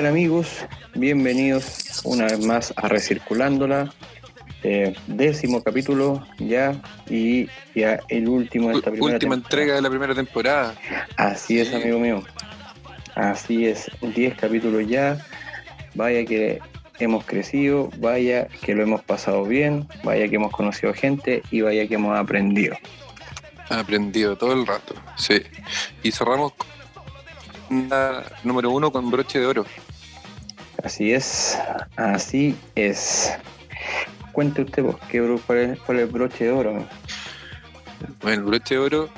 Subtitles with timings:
[0.00, 0.64] ¿Qué tal amigos?
[0.94, 3.92] Bienvenidos una vez más a Recirculándola.
[4.62, 9.46] Eh, décimo capítulo ya y ya el último de esta primera Última temporada.
[9.46, 10.74] entrega de la primera temporada.
[11.18, 12.22] Así es, amigo mío.
[13.14, 15.18] Así es, 10 capítulos ya.
[15.94, 16.60] Vaya que
[16.98, 21.86] hemos crecido, vaya que lo hemos pasado bien, vaya que hemos conocido gente y vaya
[21.86, 22.74] que hemos aprendido.
[23.68, 24.94] Aprendido todo el rato.
[25.18, 25.42] Sí.
[26.02, 26.54] Y cerramos
[28.44, 29.66] número uno con broche de oro.
[30.82, 31.58] Así es,
[31.96, 33.32] así es.
[34.32, 36.86] Cuente usted, vos, ¿qué, cuál, es, cuál es el broche de oro?
[38.22, 39.10] Bueno, el broche de oro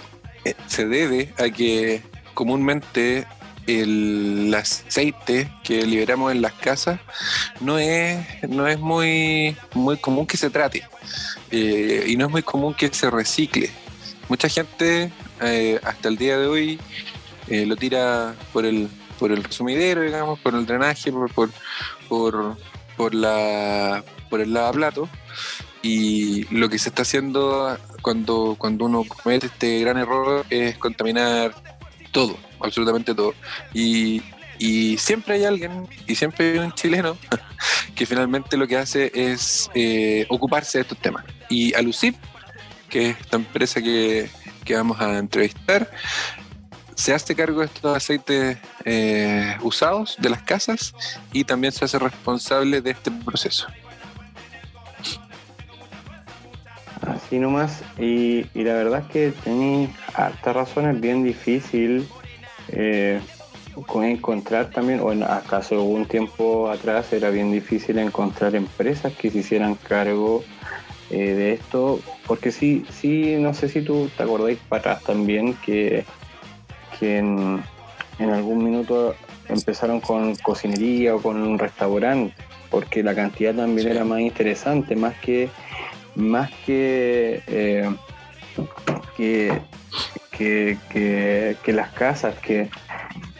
[0.45, 2.03] eh, se debe a que
[2.35, 3.27] comúnmente
[3.67, 6.99] el aceite que liberamos en las casas
[7.61, 10.83] no es, no es muy, muy común que se trate
[11.53, 13.71] eh, y no es muy común que se recicle.
[14.29, 16.81] Mucha gente eh, hasta el día de hoy
[17.49, 18.89] lo tira por el,
[19.23, 21.51] por el sumidero, digamos, por el drenaje, por, por,
[22.09, 22.57] por,
[22.97, 25.09] por la, por el lavaplato
[25.81, 31.55] y lo que se está haciendo cuando, cuando uno comete este gran error es contaminar
[32.11, 33.33] todo, absolutamente todo.
[33.73, 34.23] Y,
[34.59, 37.17] y siempre hay alguien, y siempre hay un chileno,
[37.95, 41.25] que finalmente lo que hace es eh, ocuparse de estos temas.
[41.49, 42.17] Y Alucip,
[42.89, 44.29] que es esta empresa que,
[44.65, 45.89] que vamos a entrevistar,
[47.03, 50.95] se hace cargo de estos aceites eh, usados de las casas
[51.33, 53.67] y también se hace responsable de este proceso.
[57.05, 62.07] Así nomás, y, y la verdad es que tenéis harta razón, es bien difícil
[62.69, 63.21] eh,
[63.89, 69.29] con encontrar también, o en, acaso un tiempo atrás era bien difícil encontrar empresas que
[69.29, 70.45] se hicieran cargo
[71.11, 71.99] eh, de esto,
[72.29, 76.05] porque sí, sí, no sé si tú te acordáis para atrás también que,
[77.03, 77.61] que en,
[78.21, 79.17] en algún minuto
[79.49, 82.33] empezaron con cocinería o con un restaurante,
[82.71, 83.93] porque la cantidad también Sí.
[83.97, 85.49] era más interesante, más que
[86.15, 87.91] más que, eh,
[89.17, 89.53] que,
[90.31, 92.71] que, que- que las casas, que,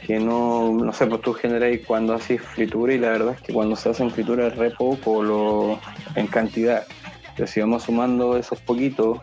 [0.05, 3.53] que no, no sé, pues tú generáis cuando haces fritura y la verdad es que
[3.53, 5.79] cuando se hacen fritura es re poco lo,
[6.17, 6.85] en cantidad.
[7.37, 9.19] Pero si vamos sumando esos poquitos,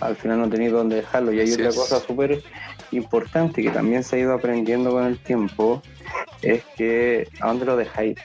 [0.00, 1.32] al final no tenéis dónde dejarlo.
[1.32, 1.76] Y hay Así otra es.
[1.76, 2.42] cosa súper
[2.92, 5.82] importante que también se ha ido aprendiendo con el tiempo,
[6.42, 8.16] es que a dónde lo dejáis,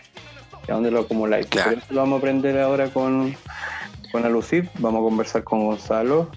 [0.68, 1.46] a dónde lo acumuláis.
[1.48, 1.72] Claro.
[1.72, 3.36] Por eso lo vamos a aprender ahora con,
[4.12, 6.30] con Alucip, vamos a conversar con Gonzalo,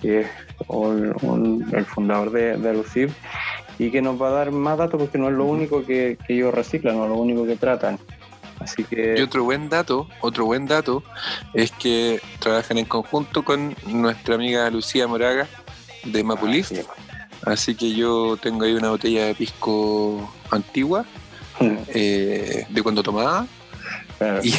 [0.00, 0.26] que es
[0.68, 3.10] un- un- el fundador de, de Alucip,
[3.78, 6.34] y que nos va a dar más datos porque no es lo único que, que
[6.34, 7.98] ellos reciclan, no es lo único que tratan.
[8.60, 11.02] Así que Y otro buen dato, otro buen dato
[11.52, 15.48] es que trabajan en conjunto con nuestra amiga Lucía Moraga
[16.04, 16.68] de Mapulif.
[16.68, 16.80] Sí.
[17.44, 21.04] Así que yo tengo ahí una botella de pisco antigua
[21.88, 23.46] eh, de cuando tomaba
[24.18, 24.40] Claro.
[24.44, 24.54] y,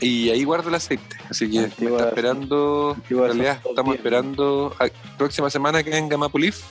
[0.00, 1.16] y ahí guardo el aceite.
[1.30, 5.90] Así que Antigua- me está esperando, antigua en realidad estamos esperando a, próxima semana que
[5.90, 6.62] venga Mapulif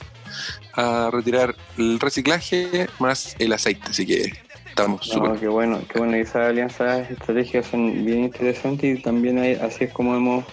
[0.74, 3.88] a retirar el reciclaje más el aceite.
[3.88, 4.32] Así que
[4.66, 6.14] estamos súper No, qué bueno, qué bueno.
[6.16, 10.44] Esas alianzas estratégicas son bien interesantes y también hay- así es como hemos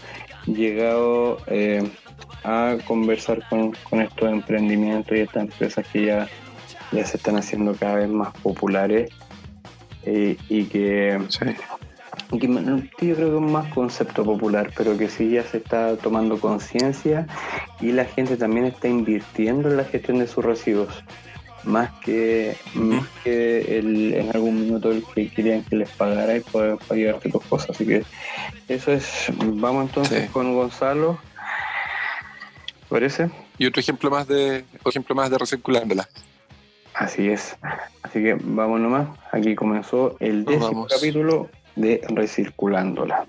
[0.46, 1.84] llegado eh,
[2.44, 6.28] a conversar con, con estos emprendimientos y estas empresas que ya,
[6.92, 9.12] ya se están haciendo cada vez más populares
[10.04, 11.46] eh, y que, Sí.
[12.32, 12.48] y que
[13.08, 17.28] yo creo que es más concepto popular, pero que sí ya se está tomando conciencia
[17.82, 21.04] y la gente también está invirtiendo en la gestión de sus residuos
[21.66, 26.40] más que, más que el, en algún minuto el que querían que les pagara y
[26.40, 27.72] poder para llevarte tus cosas.
[27.72, 28.04] Así que
[28.70, 30.30] eso es, vamos entonces Sí.
[30.32, 31.20] con Gonzalo.
[32.90, 33.30] ¿Parece?
[33.58, 36.10] Y otro ejemplo más de otro ejemplo más de recirculándola.
[36.96, 37.56] Así es.
[38.02, 39.08] Así que vamos nomás.
[39.32, 43.26] Aquí comenzó el décimo capítulo de Recirculándola.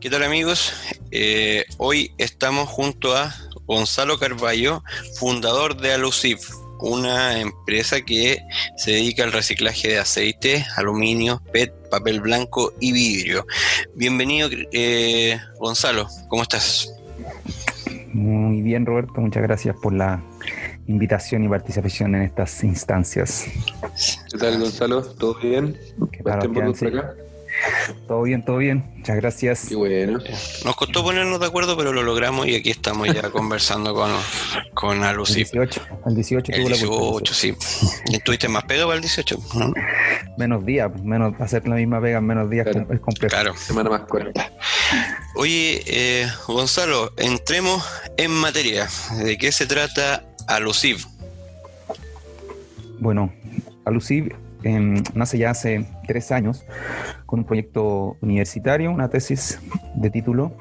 [0.00, 0.72] ¿Qué tal amigos?
[1.10, 3.34] Eh, hoy estamos junto a
[3.66, 4.82] Gonzalo Carballo,
[5.18, 6.50] fundador de Alucif,
[6.80, 8.42] una empresa que
[8.76, 13.46] se dedica al reciclaje de aceite, aluminio, PET, papel blanco y vidrio.
[13.94, 16.92] Bienvenido eh, Gonzalo, ¿cómo estás?
[18.14, 19.20] Muy bien, Roberto.
[19.20, 20.22] Muchas gracias por la
[20.86, 23.46] invitación y participación en estas instancias.
[24.30, 25.02] ¿Qué tal, Gonzalo?
[25.02, 25.72] ¿Todo bien?
[26.12, 26.86] Que ¿Buen para tiempo que por sí.
[26.86, 27.14] acá?
[28.08, 28.84] Todo bien, todo bien.
[28.96, 29.66] Muchas gracias.
[29.68, 30.18] Qué bueno.
[30.64, 34.10] Nos costó ponernos de acuerdo, pero lo logramos y aquí estamos ya conversando con,
[34.74, 35.50] con El Alucif.
[35.52, 37.34] 18, el 18 El tuvo la 18, oportunidad.
[37.34, 37.54] sí.
[38.08, 39.38] ¿Y ¿Tuviste más pedo para el 18?
[39.54, 39.72] ¿no?
[40.38, 42.86] Menos días, menos hacer la misma pega en menos días Claro.
[42.92, 43.30] es complejo.
[43.34, 43.56] Claro.
[43.56, 44.50] Semana más corta.
[45.36, 47.84] Oye, eh, Gonzalo, entremos
[48.16, 48.86] en materia.
[49.18, 50.98] ¿De qué se trata Aluciv?
[53.00, 53.32] Bueno,
[53.84, 54.32] Alusiv
[54.62, 56.64] em, nace ya hace tres años
[57.26, 59.58] con un proyecto universitario, una tesis
[59.96, 60.52] de título,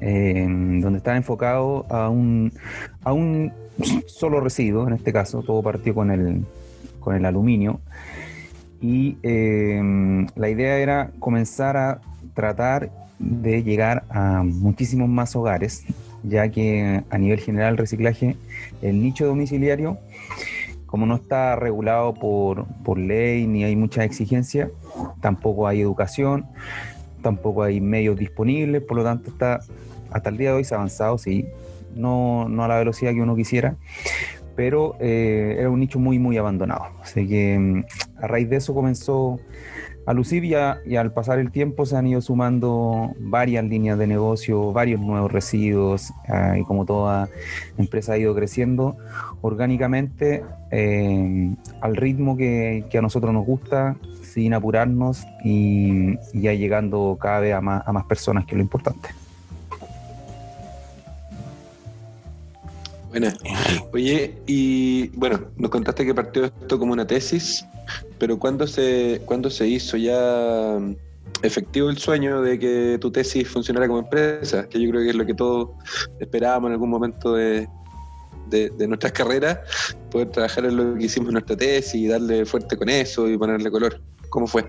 [0.00, 2.54] em, donde está enfocado a un,
[3.04, 3.52] a un
[4.06, 6.46] solo residuo, en este caso, todo partió con el,
[7.00, 7.80] con el aluminio.
[8.80, 12.00] Y em, la idea era comenzar a
[12.32, 15.84] tratar de llegar a muchísimos más hogares,
[16.22, 18.36] ya que a nivel general el reciclaje,
[18.82, 19.98] el nicho domiciliario,
[20.86, 24.70] como no está regulado por, por ley ni hay mucha exigencia,
[25.20, 26.46] tampoco hay educación,
[27.22, 29.60] tampoco hay medios disponibles, por lo tanto está
[30.10, 31.46] hasta el día de hoy se ha avanzado, sí,
[31.94, 33.76] no, no a la velocidad que uno quisiera,
[34.54, 36.84] pero eh, era un nicho muy, muy abandonado.
[37.02, 37.84] Así que mm,
[38.22, 39.40] a raíz de eso comenzó
[40.06, 44.72] a lucir y, al pasar el tiempo se han ido sumando varias líneas de negocio,
[44.72, 47.28] varios nuevos residuos ah, y como toda
[47.78, 48.96] empresa ha ido creciendo
[49.40, 57.40] orgánicamente eh, al ritmo que, a nosotros nos gusta, sin apurarnos y, ya llegando cada
[57.40, 59.08] vez a más, a más personas, que es lo importante.
[63.10, 63.32] Buena.
[63.92, 67.64] Oye, y bueno, nos contaste que partió esto como una tesis,
[68.18, 70.78] pero ¿cuándo se, ¿cuándo se hizo ya
[71.42, 74.68] efectivo el sueño de que tu tesis funcionara como empresa?
[74.68, 75.70] Que yo creo que es lo que todos
[76.20, 77.68] esperábamos en algún momento de,
[78.48, 79.58] de, nuestras carreras,
[80.10, 83.36] poder trabajar en lo que hicimos en nuestra tesis y darle fuerte con eso y
[83.36, 84.00] ponerle color.
[84.28, 84.64] ¿Cómo fue?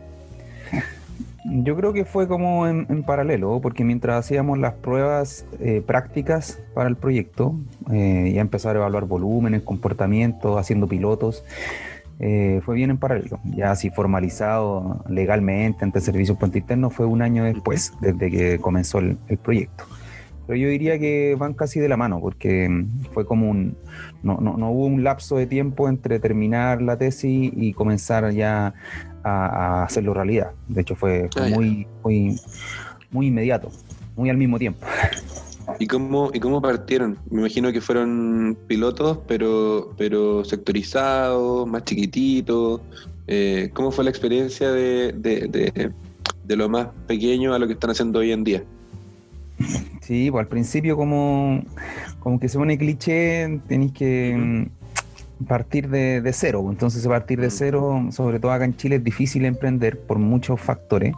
[1.47, 6.89] Yo creo que fue como en, paralelo, porque mientras hacíamos las pruebas eh, prácticas para
[6.89, 7.55] el proyecto,
[7.91, 11.43] eh, ya empezar a evaluar volúmenes, comportamientos, haciendo pilotos,
[12.19, 13.39] eh, fue bien en paralelo.
[13.43, 18.59] Ya así formalizado legalmente ante el Servicio Puente Interno fue un año después, desde que
[18.59, 19.85] comenzó el, proyecto.
[20.47, 23.77] Pero yo diría que van casi de la mano, porque fue como un.
[24.21, 28.73] No, no, no, hubo un lapso de tiempo entre terminar la tesis y comenzar ya
[29.23, 30.51] a, hacerlo realidad.
[30.67, 32.39] De hecho, fue, ah, muy, muy,
[33.09, 33.71] muy inmediato,
[34.15, 34.85] muy al mismo tiempo.
[35.79, 37.17] ¿Y cómo, ¿Y cómo partieron?
[37.29, 42.81] Me imagino que fueron pilotos, pero, pero sectorizados, más chiquititos.
[43.27, 45.91] Eh, ¿Cómo fue la experiencia de, de,
[46.43, 48.63] de, lo más pequeño a lo que están haciendo hoy en día?
[50.01, 51.63] Sí, pues al principio como,
[52.19, 54.69] como que se pone cliché, tenéis que,
[55.47, 56.65] partir de, cero.
[56.69, 57.51] Entonces, partir de mm.
[57.51, 61.13] cero, sobre todo acá en Chile, es difícil emprender por muchos factores.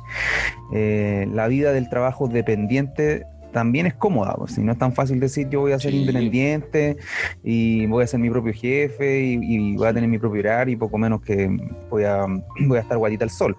[0.73, 3.25] Eh, la vida del trabajo dependiente
[3.57, 6.98] también es cómoda, pues, si no es tan fácil decir yo voy a ser independiente
[7.44, 10.75] y voy a ser mi propio jefe y, voy a tener mi propio horario y
[10.75, 11.50] poco menos que
[11.89, 12.27] voy a,
[12.68, 13.57] voy a estar guatita al sol.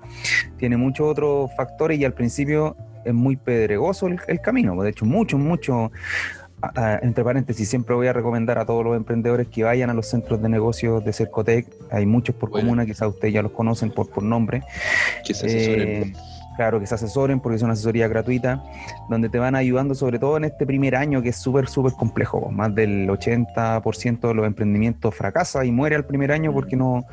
[0.56, 4.90] Tiene muchos otros factores y al principio es muy pedregoso el, el camino, pues, de
[4.90, 5.90] hecho mucho, mucho
[7.02, 10.40] entre paréntesis, siempre voy a recomendar a todos los emprendedores que vayan a los centros
[10.40, 11.66] de negocios de Cercotec.
[11.90, 14.62] Hay muchos por comuna, quizás ustedes ya los conocen por, por nombre.
[15.24, 16.02] Que se.
[16.02, 16.12] Eh,
[16.58, 18.64] Claro, que se asesoren porque es una asesoría gratuita,
[19.08, 22.50] donde te van ayudando sobre todo en este primer año que es súper, súper complejo.
[22.50, 27.06] Más del 80% de los emprendimientos fracasa y muere al primer año porque no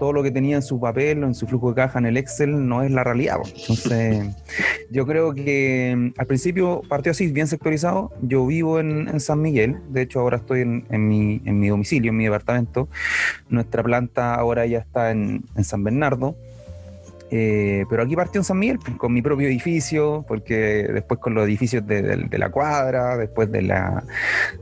[0.00, 2.16] todo lo que tenía en su papel o en su flujo de caja en el
[2.16, 3.36] Excel no es la realidad.
[3.44, 4.34] Entonces,
[4.90, 8.10] yo creo que mm, al principio partió así, bien sectorizado.
[8.20, 12.16] Yo vivo en, San Miguel, de hecho ahora estoy en, mi, en mi domicilio, en
[12.16, 12.88] mi departamento.
[13.48, 16.34] Nuestra planta ahora ya está en, en San Bernardo.
[17.30, 21.34] Eh, pero aquí partió en San Miguel pues, con mi propio edificio, porque después con
[21.34, 24.04] los edificios de, la cuadra, después de, la,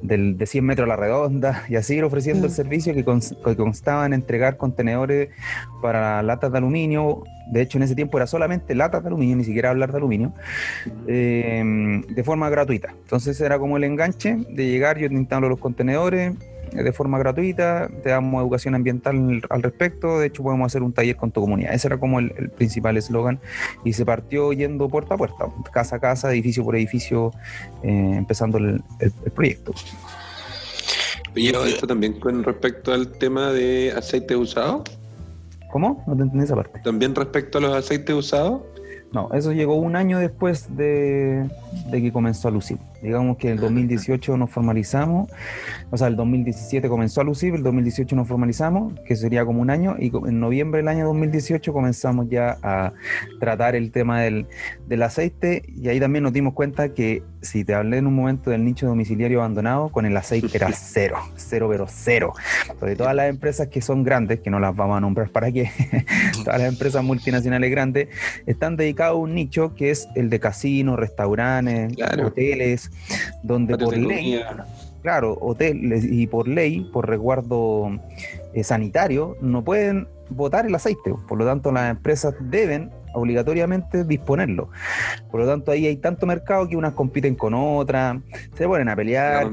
[0.02, 2.54] de 100 metros a la redonda, y así ir ofreciendo el mm.
[2.54, 5.30] servicio que, constaba en entregar contenedores
[5.80, 7.22] para latas de aluminio.
[7.48, 10.32] De hecho, en ese tiempo era solamente latas de aluminio, ni siquiera hablar de aluminio,
[11.06, 12.88] eh, de forma gratuita.
[13.02, 16.32] Entonces era como el enganche de llegar, yo instalo los contenedores
[16.72, 21.16] de forma gratuita, te damos educación ambiental al respecto, de hecho podemos hacer un taller
[21.16, 21.74] con tu comunidad.
[21.74, 23.40] Ese era como el, principal eslogan
[23.84, 27.32] y se partió yendo puerta a puerta, casa a casa, edificio por edificio,
[27.82, 28.82] eh, empezando el,
[29.34, 29.72] proyecto.
[31.34, 34.84] ¿Y esto también con respecto al tema de aceite usado?
[35.70, 36.02] ¿Cómo?
[36.06, 36.80] No te entendí esa parte.
[36.82, 38.62] ¿También respecto a los aceites usados?
[39.12, 41.48] No, eso llegó un año después de,
[41.90, 42.78] que comenzó a lucir.
[43.02, 45.30] Digamos que en el 2018 nos formalizamos,
[45.90, 49.70] o sea, el 2017 comenzó a lucir, el 2018 nos formalizamos, que sería como un
[49.70, 52.92] año, y en noviembre del año 2018 comenzamos ya a
[53.40, 54.46] tratar el tema del,
[54.86, 58.50] del aceite, y ahí también nos dimos cuenta que si te hablé en un momento
[58.50, 62.32] del nicho domiciliario abandonado, con el aceite era cero, cero, pero cero.
[62.78, 65.70] Sobre todas las empresas que son grandes, que no las vamos a nombrar para qué,
[66.44, 68.08] todas las empresas multinacionales grandes,
[68.46, 72.85] están dedicadas a un nicho que es el de casinos, restaurantes, hoteles,
[73.42, 74.40] donde por ley,
[75.02, 77.90] claro, hoteles y por ley, por resguardo
[78.54, 81.14] eh, sanitario, no pueden botar el aceite.
[81.28, 84.68] Por lo tanto, las empresas deben obligatoriamente disponerlo.
[85.30, 88.18] Por lo tanto, ahí hay tanto mercado que unas compiten con otras,
[88.54, 89.50] se ponen a pelear,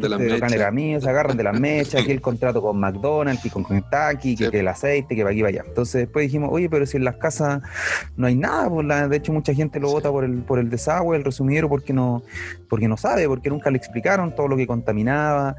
[0.54, 4.36] era mío, se agarran de las mechas, que el contrato con McDonald's, que con Kentucky,
[4.36, 4.52] que, Sí.
[4.52, 5.64] que el aceite, que para aquí para allá.
[5.68, 7.62] Entonces después dijimos, oye, pero si en las casas
[8.18, 9.94] no hay nada, pues la- de hecho mucha gente lo Sí.
[9.94, 12.22] vota por el, por el desagüe, el resumidero, porque no,
[12.70, 15.56] porque no sabe, porque nunca le explicaron todo lo que contaminaba,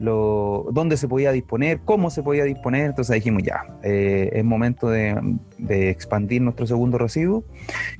[0.00, 2.86] lo, dónde se podía disponer, cómo se podía disponer.
[2.86, 5.14] Entonces dijimos, ya, eh, es momento de,
[5.58, 7.43] de expandir nuestro segundo residuo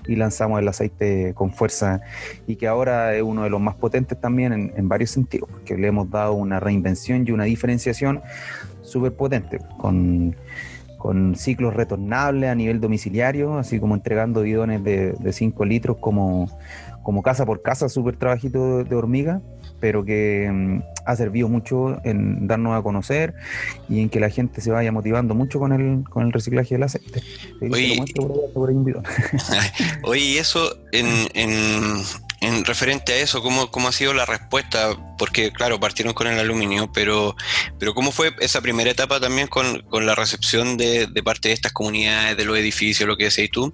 [0.06, 2.00] y lanzamos el aceite con fuerza
[2.46, 5.88] y que ahora es uno de los más potentes también en, varios sentidos, porque le
[5.88, 8.22] hemos dado una reinvención y una diferenciación
[8.82, 10.36] súper potente con,
[10.98, 16.48] con ciclos retornables a nivel domiciliario, así como entregando bidones de 5 litros como,
[17.02, 19.40] como casa por casa, súper trabajito de hormiga,
[19.80, 23.34] pero que mm, ha servido mucho en darnos a conocer
[23.88, 26.84] y en que la gente se vaya motivando mucho con el, con el reciclaje del
[26.84, 27.22] aceite.
[27.60, 29.04] Oye, muestro por ahí, por ahí un bidón.
[30.04, 31.50] Oye, y eso en, en,
[32.44, 34.96] en referente a eso, ¿cómo, ¿cómo ha sido la respuesta?
[35.18, 37.34] Porque, claro, partieron con el aluminio, pero,
[37.78, 41.54] pero ¿cómo fue esa primera etapa también con, con la recepción de, de parte de
[41.54, 43.72] estas comunidades, de los edificios, lo que decís tú?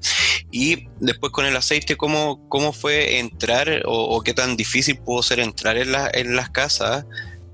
[0.51, 5.23] Y después con el aceite, ¿cómo, cómo fue entrar o, o qué tan difícil pudo
[5.23, 7.05] ser entrar en, la- en las casas?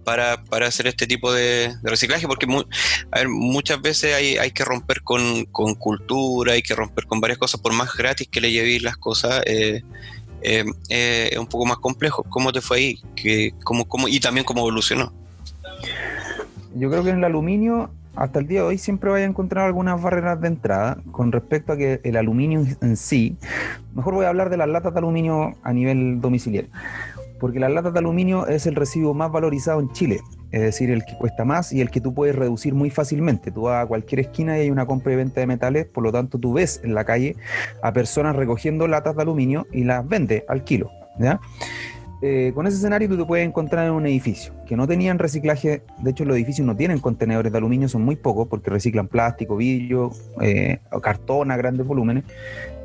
[0.05, 2.63] Para, para hacer este tipo de, reciclaje, porque mu-
[3.11, 7.21] a ver, muchas veces hay, hay que romper con, con cultura, hay que romper con
[7.21, 9.83] varias cosas, por más gratis que le llevéis las cosas, eh,
[10.47, 12.23] eh, eh, es un poco más complejo.
[12.29, 12.99] ¿Cómo te fue ahí?
[13.17, 15.13] ¿Qué, cómo, y también cómo evolucionó.
[16.77, 19.67] Yo creo que en el aluminio, hasta el día de hoy, siempre vaya a encontrar
[19.67, 23.37] algunas barreras de entrada con respecto a que el aluminio en sí,
[23.93, 26.71] mejor voy a hablar de las latas de aluminio a nivel domiciliario,
[27.41, 30.21] porque las latas de aluminio es el residuo más valorizado en Chile,
[30.53, 33.51] es decir, el que cuesta más y el que tú puedes reducir muy fácilmente.
[33.51, 36.13] Tú vas a cualquier esquina y hay una compra y venta de metales, por lo
[36.13, 37.37] tanto tú ves en la calle
[37.83, 41.41] a personas recogiendo latas de aluminio y las vende al kilo, ¿ya?
[42.23, 45.83] Eh, con ese escenario tú te puedes encontrar en un edificio que no tenían reciclaje,
[45.99, 49.57] de hecho los edificios no tienen contenedores de aluminio, son muy pocos porque reciclan plástico,
[49.57, 52.25] vidrio, eh, cartón a grandes volúmenes,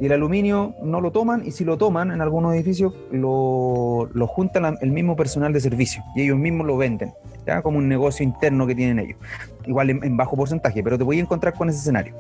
[0.01, 4.27] y el aluminio no lo toman y si lo toman en algunos edificios lo, lo
[4.27, 7.13] juntan el mismo personal de servicio y ellos mismos lo venden,
[7.62, 9.17] como un negocio interno que tienen ellos,
[9.65, 12.15] igual en, bajo porcentaje, pero te voy a encontrar con ese escenario.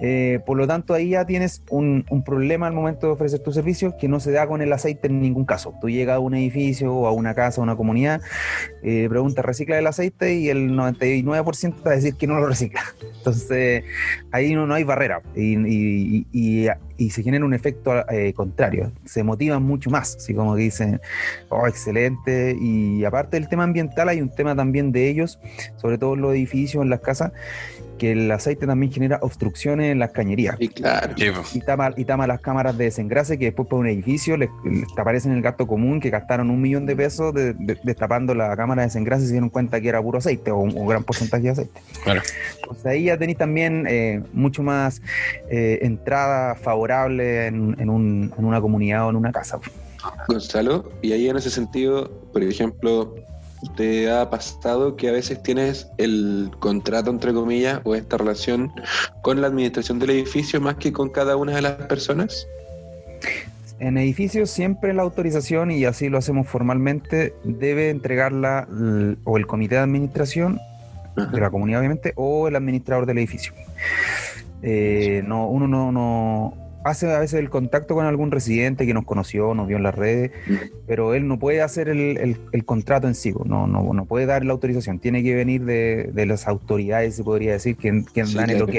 [0.00, 3.96] Eh, por lo tanto, ahí ya tienes un, problema al momento de ofrecer tu servicio
[3.98, 5.74] que no se da con el aceite en ningún caso.
[5.80, 8.20] Tú llegas a un edificio o a una casa, a una comunidad,
[8.82, 10.34] eh, preguntas, ¿recicla el aceite?
[10.34, 12.82] Y el 99% te va a decir que no lo recicla.
[13.18, 13.84] Entonces,
[14.32, 16.68] ahí no, no hay barrera y
[17.10, 18.92] se genera un efecto eh, contrario.
[19.04, 21.00] Se motivan mucho más, así como que dicen,
[21.48, 22.56] oh, excelente.
[22.60, 25.38] Y aparte del tema ambiental, hay un tema también de ellos,
[25.76, 27.32] sobre todo en los edificios, en las casas,
[27.96, 31.14] que el aceite también genera obstrucciones en las cañerías Y claro.
[31.54, 35.26] y tama, y tama las cámaras de desengrase que después para un edificio les, les
[35.26, 38.82] en el gasto común que gastaron un millón de pesos de- de- destapando la cámara
[38.82, 41.44] de desengrase y se dieron cuenta que era puro aceite o un, un gran porcentaje
[41.44, 41.80] de aceite.
[42.04, 42.20] Claro.
[42.62, 45.00] Entonces ahí ya tenéis también eh, mucho más
[45.48, 49.58] eh, entrada favorable en, en un- en una comunidad o en una casa.
[50.28, 53.14] Gonzalo, y ahí en ese sentido, por ejemplo,
[53.76, 58.72] ¿te ha pasado que a veces tienes el contrato, entre comillas, o esta relación
[59.22, 62.46] con la administración del edificio más que con cada una de las personas?
[63.78, 68.66] En edificios siempre la autorización, y así lo hacemos formalmente, debe entregarla
[69.24, 70.58] o el comité de administración
[71.16, 73.52] de la comunidad obviamente, o el administrador del edificio.
[74.62, 79.04] Eh, no, uno no, no hace a veces el contacto con algún residente que nos
[79.04, 80.30] conoció, nos vio en las redes,
[80.86, 84.24] pero él no puede hacer el, el- el contrato en sí, no, no, no puede
[84.26, 88.24] dar la autorización, tiene que venir de, de las autoridades, se podría decir, que, que
[88.24, 88.74] Sí, dan el ok.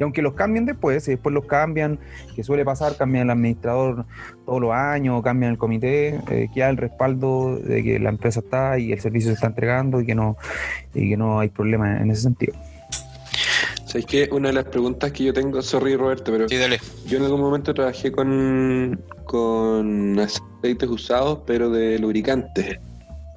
[0.00, 1.98] Y aunque los cambien después, y después los cambian,
[2.34, 4.04] que suele pasar, cambian el administrador
[4.44, 8.78] todos los años, cambian el comité, eh, queda el respaldo de que la empresa está
[8.78, 10.36] y el servicio se está entregando y que no,
[10.94, 12.54] y que no hay problema en ese sentido.
[13.96, 14.28] ¿Sabes qué?
[14.30, 16.78] Una de las preguntas que yo tengo, sorry Roberto, pero Sí, dale.
[17.06, 22.78] yo en algún momento trabajé con, con aceites usados, pero de lubricantes.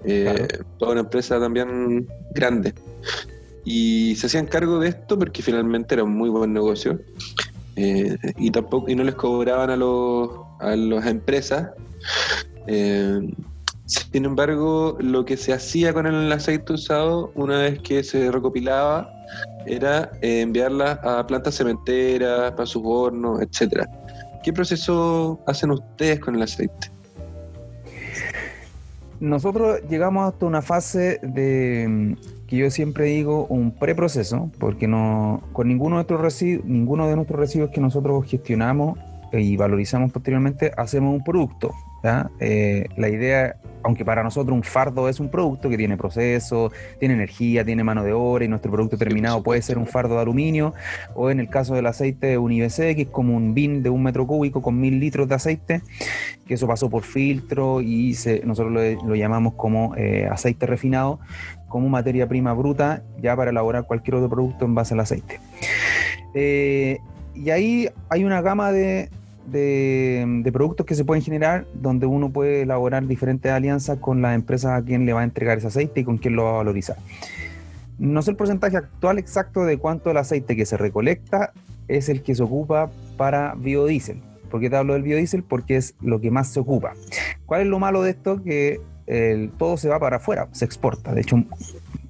[0.03, 0.65] Eh, Claro.
[0.77, 2.73] Toda una empresa también grande.
[3.63, 6.99] Y se hacían cargo de esto porque finalmente era un muy buen negocio.
[7.77, 11.69] Eh, y tampoco y no les cobraban a los a las empresas.
[12.67, 13.31] Eh,
[13.85, 19.13] sin embargo, lo que se hacía con el aceite usado, una vez que se recopilaba,
[19.65, 23.87] era eh, enviarla a plantas cementeras, para sus hornos, etcétera.
[24.43, 26.91] ¿Qué proceso hacen ustedes con el aceite?
[29.19, 32.15] nosotros llegamos hasta una fase de
[32.47, 37.15] que yo siempre digo un preproceso, porque no con ninguno de nuestros residuos, ninguno de
[37.15, 38.97] nuestros residuos que nosotros gestionamos
[39.31, 41.71] y valorizamos posteriormente hacemos un producto.
[42.39, 47.13] Eh, la idea, aunque para nosotros un fardo es un producto que tiene proceso, tiene
[47.13, 50.73] energía, tiene mano de obra y nuestro producto terminado puede ser un fardo de aluminio
[51.15, 54.03] o en el caso del aceite un IBC que es como un bin de un
[54.03, 55.81] metro cúbico con mil litros de aceite,
[56.45, 61.19] que eso pasó por filtro y nosotros lo, llamamos como eh, aceite refinado,
[61.67, 65.39] como materia prima bruta ya para elaborar cualquier otro producto en base al aceite.
[66.33, 66.99] Eh,
[67.35, 69.09] y ahí hay una gama de,
[69.51, 74.75] de, productos que se pueden generar donde uno puede elaborar diferentes alianzas con la empresa
[74.75, 76.97] a quien le va a entregar ese aceite y con quién lo va a valorizar.
[77.97, 81.51] No sé el porcentaje actual exacto de cuánto el aceite que se recolecta
[81.87, 84.21] es el que se ocupa para biodiesel.
[84.49, 85.43] ¿Por qué te hablo del biodiesel?
[85.43, 86.93] Porque es lo que más se ocupa.
[87.45, 88.41] ¿Cuál es lo malo de esto?
[88.41, 88.79] Que
[89.57, 91.13] todo se va para afuera, se exporta.
[91.13, 91.43] De hecho,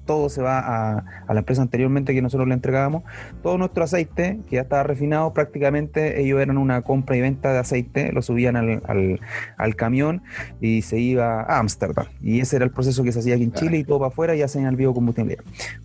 [0.06, 3.04] todo se va a, la empresa anteriormente que nosotros le entregábamos.
[3.42, 7.58] Todo nuestro aceite, que ya estaba refinado, prácticamente ellos eran una compra y venta de
[7.58, 10.22] aceite, lo subían al, camión
[10.60, 12.06] y se iba a Ámsterdam.
[12.20, 14.34] Y ese era el proceso que se hacía aquí en Chile y todo para afuera
[14.34, 15.38] y hacen el biocombustible.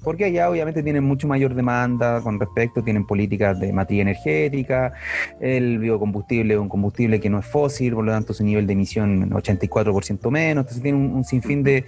[0.03, 4.93] Porque allá obviamente tienen mucho mayor demanda con respecto, tienen políticas de materia energética,
[5.39, 8.73] el biocombustible es un combustible que no es fósil, por lo tanto su nivel de
[8.73, 11.85] emisión 84% menos, entonces tiene un, sinfín de,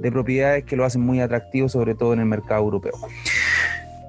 [0.00, 2.94] de propiedades que lo hacen muy atractivo sobre todo en el mercado europeo.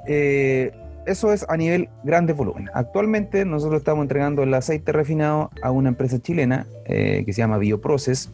[0.08, 0.72] Eh,
[1.06, 2.68] eso es a nivel grandes volumen.
[2.74, 7.60] Actualmente nosotros estamos entregando el aceite refinado a una empresa chilena eh, que se llama
[7.60, 8.32] Bioprocess,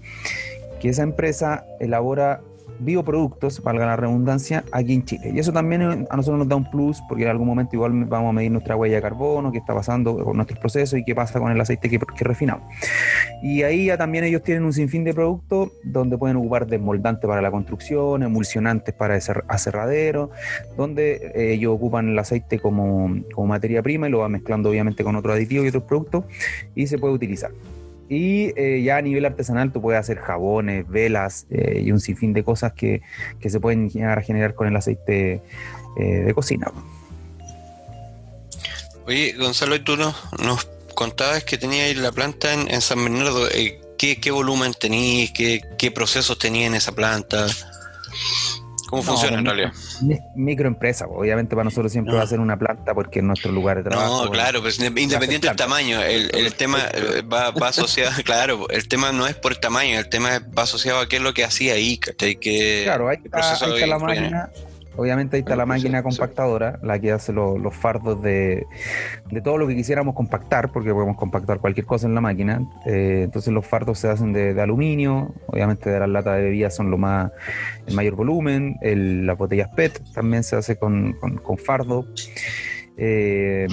[0.80, 2.39] que esa empresa elabora
[2.79, 5.32] bioproductos, valga la redundancia, aquí en Chile.
[5.34, 8.30] Y eso también a nosotros nos da un plus, porque en algún momento igual vamos
[8.30, 11.39] a medir nuestra huella de carbono, qué está pasando con nuestros procesos y qué pasa
[11.39, 12.63] con el aceite que, refinamos.
[13.41, 17.41] Y ahí ya también ellos tienen un sinfín de productos donde pueden ocupar desmoldante para
[17.41, 19.15] la construcción, emulsionantes para
[19.47, 20.32] aserradero,
[20.78, 25.04] donde eh, ellos ocupan el aceite como, como materia prima y lo van mezclando obviamente
[25.04, 26.26] con otros aditivos y otros productos
[26.73, 27.52] y se puede utilizar.
[28.08, 32.34] Y eh, ya a nivel artesanal tú puedes hacer jabones, velas eh, y un sinfín
[32.34, 33.02] de cosas que,
[33.44, 35.41] se pueden llegar a generar con el aceite
[35.98, 36.72] eh, de cocina.
[39.08, 43.48] Oye, Gonzalo, tú nos, nos contabas que teníais la planta en, San Bernardo.
[43.98, 45.32] ¿qué, ¿qué, volumen teníais?
[45.32, 47.48] Qué, ¿Qué procesos tenía en esa planta?
[48.95, 49.73] ¿Cómo funciona en realidad?
[50.36, 53.89] Microempresa, obviamente para nosotros siempre va a ser una planta porque es nuestro lugar de
[53.89, 54.25] trabajo.
[54.25, 59.27] No, claro, pues independiente del tamaño, el, tema eh, va, asociado, claro, el tema no
[59.27, 61.97] es por el tamaño, el tema va asociado a qué es lo que hacía ahí,
[61.97, 64.49] Que claro, hay, que la máquina,
[64.97, 68.65] Obviamente ahí está la máquina compactadora, la que hace los fardos de,
[69.43, 72.62] todo lo que quisiéramos compactar, porque podemos compactar cualquier cosa en la máquina.
[72.86, 76.89] Eh, entonces los fardos se hacen de, aluminio, obviamente de las latas de bebidas son
[76.89, 77.31] lo más,
[77.86, 82.05] el mayor volumen, las botellas PET también se hace con, con, fardo.
[82.97, 83.67] Eh,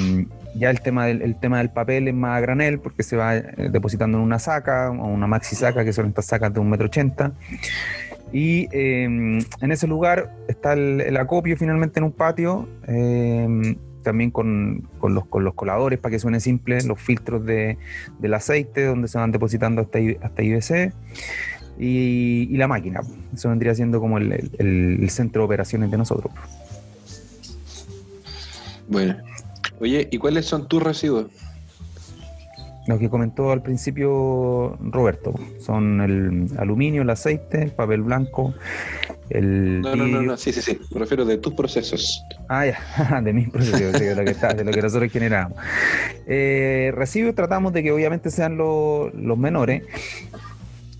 [0.54, 3.36] ya el tema, del, el tema del papel es más a granel porque se va
[3.36, 6.68] eh, depositando en una saca o una maxi saca, que son estas sacas de un
[6.68, 7.32] metro ochenta.
[8.32, 14.88] Y em, en ese lugar está el, acopio finalmente en un patio, em, también con,
[15.02, 17.78] los, con los coladores para que suene simple, los filtros de,
[18.18, 20.92] del aceite donde se van depositando hasta, hasta IBC
[21.78, 23.00] y, la máquina.
[23.34, 26.32] Eso vendría siendo como el, el centro de operaciones de nosotros.
[28.88, 29.16] Bueno,
[29.80, 31.26] oye, ¿y cuáles son tus residuos?
[32.86, 38.54] Lo que comentó al principio Roberto, son el aluminio, el aceite, el papel blanco,
[39.30, 39.80] el...
[39.80, 42.24] No, no, no, no, sí, sí, sí, me refiero de tus procesos.
[42.48, 45.56] Ah, ya, de mis procesos, de, lo que está, de lo que nosotros generamos.
[46.26, 49.84] Eh, residuos tratamos de que obviamente sean los menores,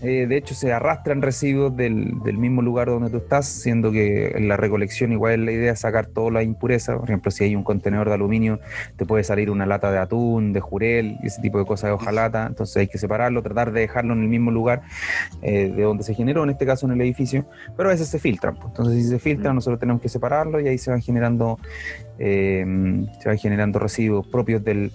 [0.03, 4.49] eh, de hecho, se arrastran residuos del, mismo lugar donde tú estás, siendo que en
[4.49, 6.97] la recolección igual la idea es sacar todas las impurezas.
[6.99, 8.59] Por ejemplo, si hay un contenedor de aluminio,
[8.97, 12.45] te puede salir una lata de atún, de jurel, ese tipo de cosas de hojalata.
[12.47, 14.81] Entonces hay que separarlo, tratar de dejarlo en el mismo lugar
[15.41, 17.45] eh, de donde se generó, en este caso en el edificio.
[17.77, 18.55] Pero a veces se filtran.
[18.55, 18.67] Pues.
[18.67, 21.59] Entonces, si se filtran, nosotros tenemos que separarlo y ahí se van generando,
[22.19, 22.65] eh,
[23.21, 24.91] se van generando residuos propios del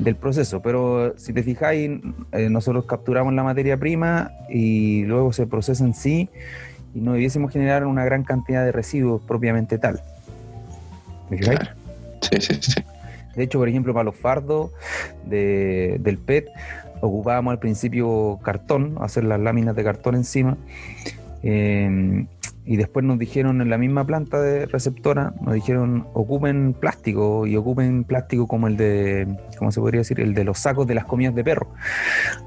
[0.00, 0.60] del proceso.
[0.60, 1.90] Pero si te fijáis,
[2.32, 6.28] eh, nosotros capturamos la materia prima y luego se procesa en sí
[6.94, 10.00] y no debiésemos generar una gran cantidad de residuos propiamente tal.
[11.28, 11.60] ¿Me fijáis?
[12.22, 12.80] Sí, sí, sí.
[13.36, 14.72] De hecho, por ejemplo, para los fardos
[15.24, 16.48] del PET,
[17.00, 20.56] ocupábamos al principio cartón, hacer las láminas de cartón encima.
[21.42, 22.26] Eh,
[22.64, 27.56] y después nos dijeron en la misma planta de receptora, nos dijeron ocupen plástico y
[27.56, 29.26] ocupen plástico como el de,
[29.58, 30.20] ¿cómo se podría decir?
[30.20, 31.72] El de los sacos de las comidas de perro.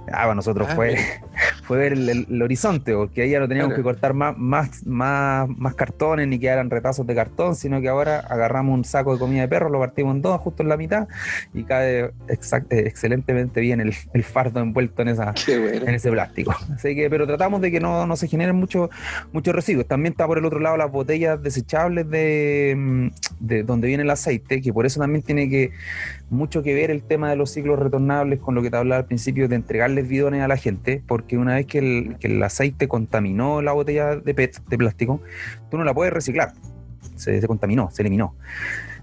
[0.08, 0.98] Ah, para nosotros ah, fue,
[1.64, 5.76] fue ver el, horizonte, porque ahí ya no teníamos que cortar más, más, más, más
[5.76, 9.42] cartones ni que eran retazos de cartón, sino que ahora agarramos un saco de comida
[9.42, 11.08] de perro, lo partimos en dos, justo en la mitad,
[11.54, 12.38] y cae eh,
[12.70, 16.56] excelentemente bien el, fardo envuelto en, esa, en ese plástico.
[16.74, 18.90] Así que, pero tratamos de que no, no se generen muchos
[19.32, 19.88] muchos residuos.
[19.88, 23.08] También está por el otro lado las botellas desechables de, mm,
[23.40, 25.72] de donde viene el aceite, que por eso también tiene que
[26.34, 29.06] mucho que ver el tema de los ciclos retornables con lo que te hablaba al
[29.06, 33.72] principio de entregarles bidones a la gente, porque una vez que el, aceite contaminó la
[33.72, 35.22] botella de PET, de plástico,
[35.70, 36.54] tú no la puedes reciclar.
[37.16, 38.36] Se, contaminó, se eliminó.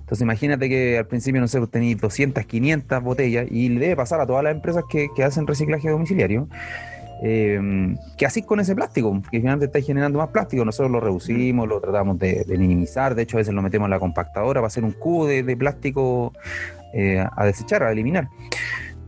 [0.01, 4.21] Entonces imagínate que al principio, no sé, tenéis 200, 500 botellas y le debe pasar
[4.21, 6.49] a todas las empresas que, hacen reciclaje domiciliario.
[7.23, 9.21] Eh, ¿Qué haces con ese plástico?
[9.31, 10.65] Que finalmente estáis generando más plástico.
[10.65, 13.15] Nosotros lo reducimos, lo tratamos de, minimizar.
[13.15, 15.57] De hecho, a veces lo metemos en la compactadora para hacer un cubo de, de
[15.57, 16.33] plástico
[16.93, 18.29] eh, a desechar, a eliminar.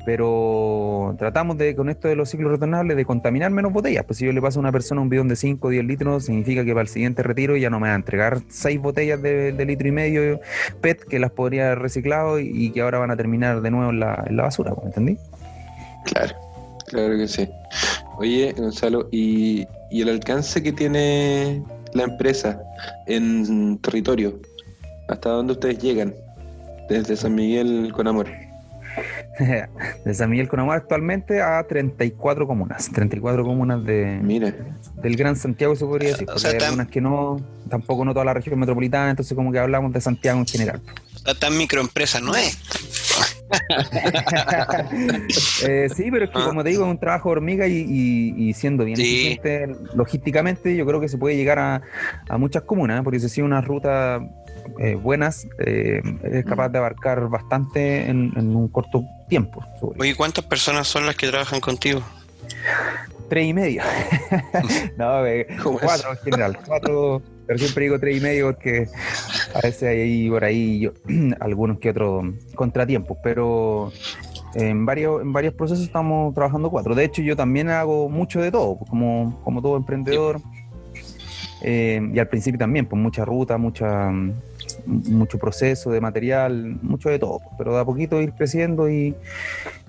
[0.05, 4.05] Pero tratamos de, con esto de los ciclos retornables, de contaminar menos botellas.
[4.05, 6.25] Pues si yo le paso a una persona un bidón de 5 o 10 litros,
[6.25, 9.53] significa que para el siguiente retiro ya no me va a entregar 6 botellas de,
[9.64, 10.40] litro y medio
[10.81, 14.01] PET que las podría haber reciclado y, que ahora van a terminar de nuevo en
[14.01, 14.73] la, basura.
[14.83, 15.18] ¿Me entendí?
[16.07, 16.35] Claro,
[16.88, 17.49] claro que sí.
[18.18, 21.62] Oye, Gonzalo, ¿y, ¿y el alcance que tiene
[21.95, 22.61] la empresa
[23.07, 24.40] en territorio?
[25.09, 26.12] ¿Hasta dónde ustedes llegan?
[26.92, 28.26] Desde San Miguel con amor.
[30.05, 32.90] de San Miguel con amor actualmente a 34 comunas.
[32.92, 34.55] 34 comunas de Mira.
[35.02, 36.28] del Gran Santiago, se podría decir.
[36.28, 39.59] O sea, hay algunas que no, tampoco no toda la región metropolitana, entonces como que
[39.59, 40.83] hablamos de Santiago en general.
[41.40, 42.59] Tan microempresa no es.
[45.66, 46.44] eh, sí, pero es que ah.
[46.44, 51.09] como te digo, es un trabajo hormiga y, siendo bien eficiente logísticamente, yo creo que
[51.09, 51.81] se puede llegar a,
[52.28, 53.02] a muchas comunas, ¿eh?
[53.02, 54.20] porque se sigue una ruta
[54.79, 59.64] eh, buenas, eh, es capaz de abarcar bastante en, un corto tiempo.
[59.98, 62.03] Oye, ¿cuántas personas son las que trabajan contigo?
[63.29, 63.83] Tres y medio.
[64.96, 66.59] no, eh, cuatro en general.
[66.66, 68.88] Cuatro, pero siempre digo tres y medio porque
[69.55, 70.90] a veces hay por ahí
[71.40, 73.92] algunos que otros contratiempos, pero
[74.55, 76.94] en varios, en varios procesos estamos trabajando cuatro.
[76.94, 80.40] De hecho, yo también hago mucho de todo, pues, como, como todo emprendedor.
[81.62, 84.11] y al principio también, pues mucha ruta, mucha
[84.87, 89.14] mucho proceso de material, mucho de todo, pero de a poquito ir creciendo y,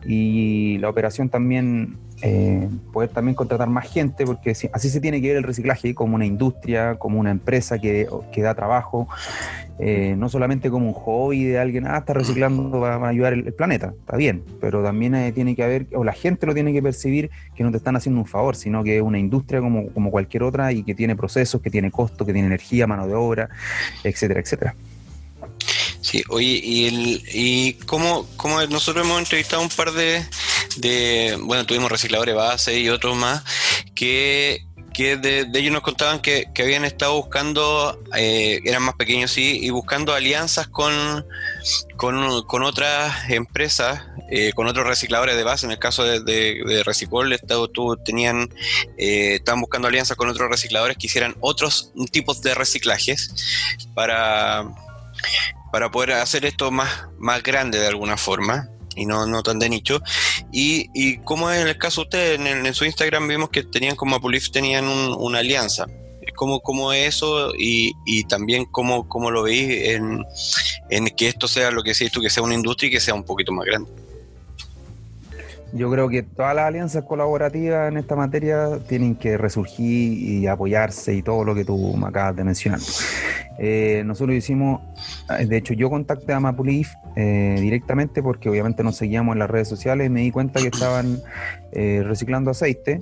[0.06, 5.28] y la operación también, eh, poder también contratar más gente, porque así se tiene que
[5.28, 9.10] ver el reciclaje como una industria, como una empresa que, que da trabajo,
[9.78, 13.94] eh, no solamente como un hobby de alguien, ah, está reciclando para, ayudar el, planeta,
[14.00, 17.30] está bien, pero también eh, tiene que haber, o la gente lo tiene que percibir
[17.56, 20.44] que no te están haciendo un favor, sino que es una industria como, como cualquier
[20.44, 23.50] otra y que tiene procesos, que tiene costos, que tiene energía, mano de obra,
[24.06, 24.76] etcétera, etcétera.
[26.00, 30.22] Sí, oye, y, el, y cómo, cómo nosotros hemos entrevistado un par de,
[30.78, 33.44] de, bueno, tuvimos recicladores base y otros más,
[33.96, 39.60] que que de, ellos nos contaban que, habían estado buscando, eh, eran más pequeños sí,
[39.62, 41.26] y buscando alianzas con,
[41.98, 45.66] con, otras empresas, eh, con otros recicladores de base.
[45.66, 47.36] En el caso de, de, Recicol,
[47.74, 48.50] tú, tenían,
[48.98, 53.34] eh, estaban buscando alianzas con otros recicladores que hicieran otros tipos de reciclajes
[53.96, 54.64] para,
[55.72, 59.70] para poder hacer esto más, más grande de alguna forma y no, no tan de
[59.70, 60.02] nicho.
[60.52, 64.16] Y, y como en el caso de ustedes, en, su Instagram vimos que tenían como
[64.16, 65.86] Apulif tenían una alianza.
[66.36, 67.54] ¿Cómo, ¿Cómo es eso?
[67.58, 70.26] Y, y también cómo, cómo lo veis en,
[70.90, 73.14] en, que esto sea lo que decís tú, que sea una industria y que sea
[73.14, 73.92] un poquito más grande.
[75.74, 81.16] Yo creo que todas las alianzas colaborativas en esta materia tienen que resurgir y apoyarse
[81.16, 82.80] y todo lo que tú me acabas de mencionar.
[83.58, 84.82] Eh, nosotros hicimos,
[85.40, 89.50] eh, de hecho yo contacté a Mapulif eh, directamente porque obviamente nos seguíamos en las
[89.50, 91.20] redes sociales y me di cuenta que estaban
[91.72, 93.00] reciclando aceite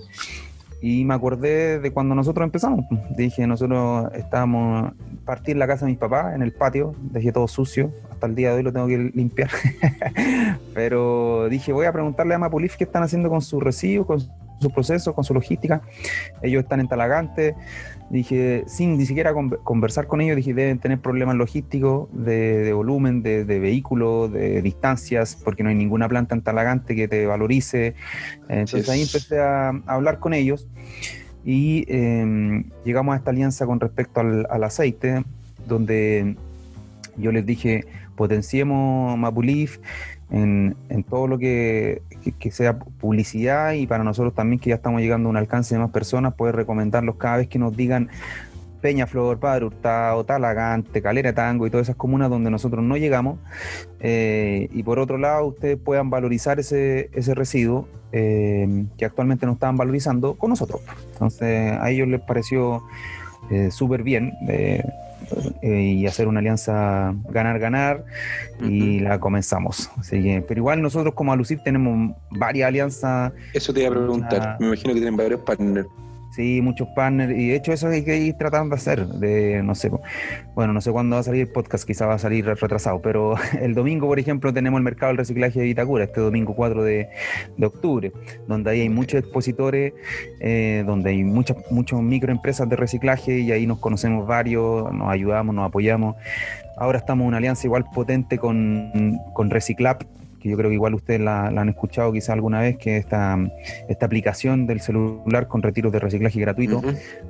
[0.81, 2.85] y me acordé de cuando nosotros empezamos.
[3.15, 4.93] Dije, nosotros estábamos
[5.25, 8.49] partir la casa de mis papás en el patio, dejé todo sucio, hasta el día
[8.49, 9.49] de hoy lo tengo que limpiar.
[10.73, 14.19] Pero dije, voy a preguntarle a Mapulif qué están haciendo con sus residuos, con
[14.61, 15.81] sus procesos, con su logística.
[16.41, 17.55] Ellos están en Talagante.
[18.09, 23.43] Dije, sin ni siquiera conversar con ellos, dije, deben tener problemas logísticos de, volumen, de,
[23.43, 27.95] vehículos, de distancias, porque no hay ninguna planta en Talagante que te valorice.
[28.49, 30.67] Entonces ahí empecé a, hablar con ellos
[31.45, 35.23] y em, llegamos a esta alianza con respecto al, al aceite,
[35.65, 36.35] donde
[37.17, 39.79] yo les dije, potenciemos Mapulif
[40.31, 40.75] en,
[41.09, 42.01] todo lo que,
[42.51, 45.91] sea publicidad y para nosotros también que ya estamos llegando a un alcance de más
[45.91, 48.09] personas, poder recomendarlos cada vez que nos digan
[48.81, 53.39] Peñaflor, Padre Hurtado, Talagante, Calera Tango y todas esas comunas donde nosotros no llegamos.
[53.99, 59.53] Eh, y por otro lado, ustedes puedan valorizar ese, ese residuo eh, que actualmente no
[59.53, 60.81] estaban valorizando con nosotros.
[61.13, 62.83] Entonces a ellos les pareció
[63.49, 64.33] eh, súper bien
[65.61, 68.05] eh, y hacer una alianza ganar-ganar
[68.61, 69.89] y la comenzamos.
[69.97, 73.33] Así que, pero igual nosotros como Alucir tenemos varias alianzas.
[73.53, 75.87] Eso te iba a preguntar, me imagino que tienen varios partners.
[76.31, 77.33] Sí, muchos partners.
[77.37, 79.05] Y de hecho eso hay que ir tratando de hacer.
[79.05, 79.91] De, no sé,
[80.55, 83.01] bueno, no sé cuándo va a salir el podcast, quizá va a salir retrasado.
[83.01, 86.83] Pero el domingo, por ejemplo, tenemos el mercado del reciclaje de Vitacura, este domingo 4
[86.83, 87.09] de,
[87.61, 88.11] octubre,
[88.47, 89.93] donde ahí hay muchos expositores,
[90.39, 95.53] eh, donde hay muchas muchas microempresas de reciclaje y ahí nos conocemos varios, nos ayudamos,
[95.53, 96.15] nos apoyamos.
[96.77, 100.03] Ahora estamos en una alianza igual potente con, con Reciclap,
[100.41, 103.37] que yo creo que igual ustedes la, han escuchado quizá alguna vez, que esta,
[103.87, 106.81] esta aplicación del celular con retiros de reciclaje gratuito,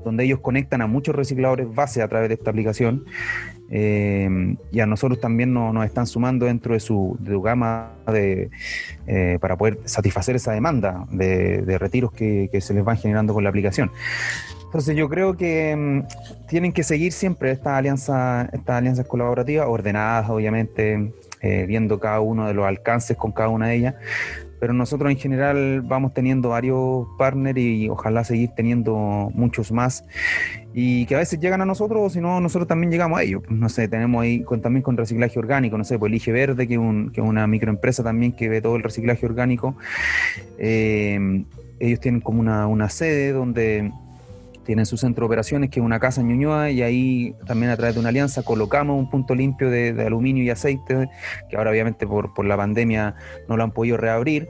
[0.04, 3.06] donde ellos conectan a muchos recicladores base a través de esta aplicación.
[3.74, 8.50] Eh, y a nosotros también nos, están sumando dentro de su, gama de,
[9.08, 13.50] eh, para poder satisfacer esa demanda de, retiros que, se les van generando con la
[13.50, 13.92] aplicación.
[14.66, 20.30] Entonces yo creo que mm, tienen que seguir siempre estas alianzas, estas alianzas colaborativas, ordenadas
[20.30, 23.96] obviamente, eh, viendo cada uno de los alcances con cada una de ellas.
[24.60, 30.04] Pero nosotros en general vamos teniendo varios partners y ojalá seguir teniendo muchos más
[30.74, 33.42] y que a veces llegan a nosotros o si no, nosotros también llegamos a ellos.
[33.50, 36.80] No sé, tenemos ahí también con reciclaje orgánico, no sé, pues Elige Verde, que es
[36.80, 39.76] un, una microempresa también que ve todo el reciclaje orgánico.
[40.60, 41.44] Eh,
[41.80, 43.92] ellos tienen como una, una sede donde
[44.72, 47.76] tienen su centro de operaciones, que es una casa en Ñuñoa, y ahí también a
[47.76, 51.10] través de una alianza colocamos un punto limpio de, aluminio y aceite,
[51.50, 53.16] que ahora obviamente por, la pandemia
[53.50, 54.48] no lo han podido reabrir,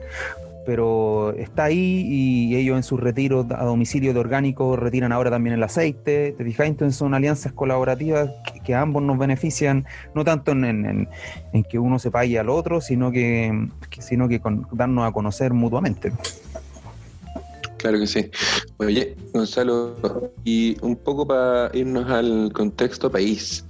[0.64, 5.56] pero está ahí y ellos en sus retiros a domicilio de orgánico retiran ahora también
[5.56, 6.68] el aceite, ¿te fijas?
[6.68, 8.30] Entonces son alianzas colaborativas
[8.64, 11.08] que, a ambos nos benefician, no tanto en,
[11.52, 15.52] en, que uno se pague al otro, sino que, sino que con, darnos a conocer
[15.52, 16.12] mutuamente.
[17.82, 18.30] Claro que sí.
[18.78, 19.96] Oye, Gonzalo,
[20.44, 23.66] y un poco para irnos al contexto país,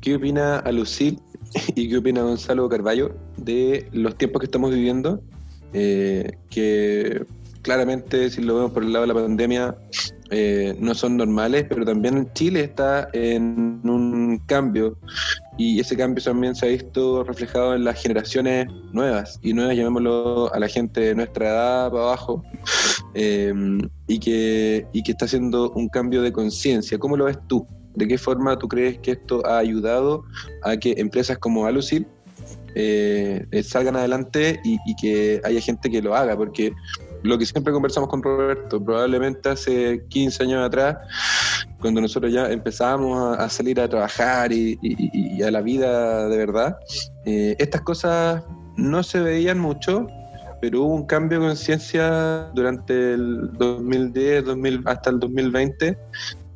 [0.00, 1.20] ¿qué opina Alucil
[1.74, 5.20] y qué opina Gonzalo Carballo de los tiempos que estamos viviendo?
[5.74, 7.26] Eh, que
[7.60, 9.76] claramente, si lo vemos por el lado de la pandemia,
[10.30, 14.96] eh, no son normales, pero también Chile está en un cambio
[15.58, 20.52] y ese cambio también se ha visto reflejado en las generaciones nuevas, y nuevas llamémoslo
[20.52, 22.44] a la gente de nuestra edad para abajo,
[23.16, 26.98] em, y, que, y que está haciendo un cambio de conciencia.
[26.98, 27.66] ¿Cómo lo ves tú?
[27.94, 30.24] ¿De qué forma tú crees que esto ha ayudado
[30.62, 32.06] a que empresas como Alucil
[32.74, 36.36] eh, salgan adelante y, y, que haya gente que lo haga?
[36.36, 36.72] Porque
[37.22, 40.96] lo que siempre conversamos con Roberto, probablemente hace 15 años atrás,
[41.80, 46.76] cuando nosotros ya empezábamos a, salir a trabajar y, a la vida de verdad,
[47.24, 48.42] eh, estas cosas
[48.76, 50.06] no se veían mucho,
[50.66, 55.96] pero hubo un cambio de conciencia durante el 2010 2000, hasta el 2020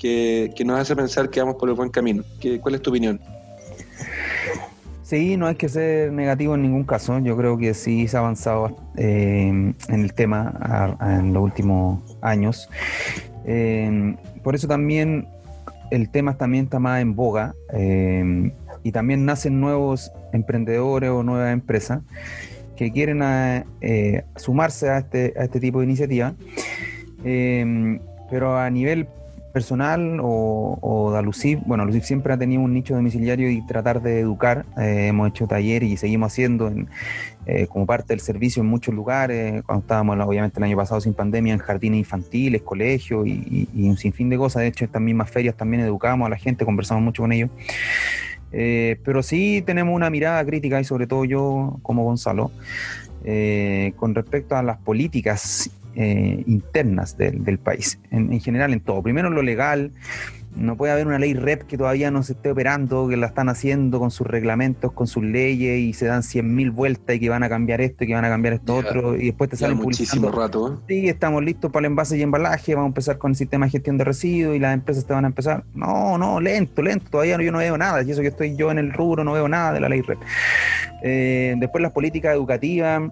[0.00, 2.24] que, que, nos hace pensar que vamos por el buen camino.
[2.40, 3.20] ¿Qué, ¿Cuál es tu opinión?
[5.04, 7.20] Sí, no hay que ser negativo en ningún caso.
[7.20, 12.68] Yo creo que sí se ha avanzado eh, en el tema en los últimos años.
[13.44, 15.28] Eh, por eso también
[15.92, 21.52] el tema también está más en boga eh, y también nacen nuevos emprendedores o nuevas
[21.52, 22.00] empresas
[22.80, 23.20] que quieren
[24.36, 26.34] sumarse a este, a este tipo de iniciativa.
[28.30, 29.06] pero a nivel
[29.52, 34.20] personal o, de Alucif, bueno, Alucif siempre ha tenido un nicho domiciliario y tratar de
[34.20, 34.64] educar.
[34.78, 36.72] Eh, hemos hecho talleres y seguimos haciendo
[37.46, 41.12] eh, como parte del servicio en muchos lugares, cuando estábamos obviamente el año pasado sin
[41.12, 44.62] pandemia, en jardines infantiles, colegios y, un sinfín de cosas.
[44.62, 47.50] De hecho, estas mismas ferias también educamos a la gente, conversamos mucho con ellos.
[48.52, 52.50] Eh, pero sí tenemos una mirada crítica y sobre todo yo como Gonzalo,
[53.96, 59.02] con respecto a las políticas eh, internas del, país, en, general en todo.
[59.02, 59.90] Primero en lo legal,
[60.60, 63.48] no puede haber una ley REP que todavía no se esté operando, que la están
[63.48, 67.42] haciendo con sus reglamentos, con sus leyes y se dan 100.000 vueltas y que van
[67.42, 70.30] a cambiar esto y que van a cambiar esto otro y después te salen muchísimo
[70.30, 70.74] rato.
[70.74, 70.84] ¿eh?
[70.86, 73.72] Sí, estamos listos para el envase y embalaje, vamos a empezar con el sistema de
[73.72, 75.64] gestión de residuos y las empresas te van a empezar.
[75.74, 78.78] No, no, lento, lento, todavía yo no veo nada, y eso que estoy yo en
[78.78, 80.18] el rubro no veo nada de la ley REP.
[81.02, 83.10] Eh, después las políticas educativas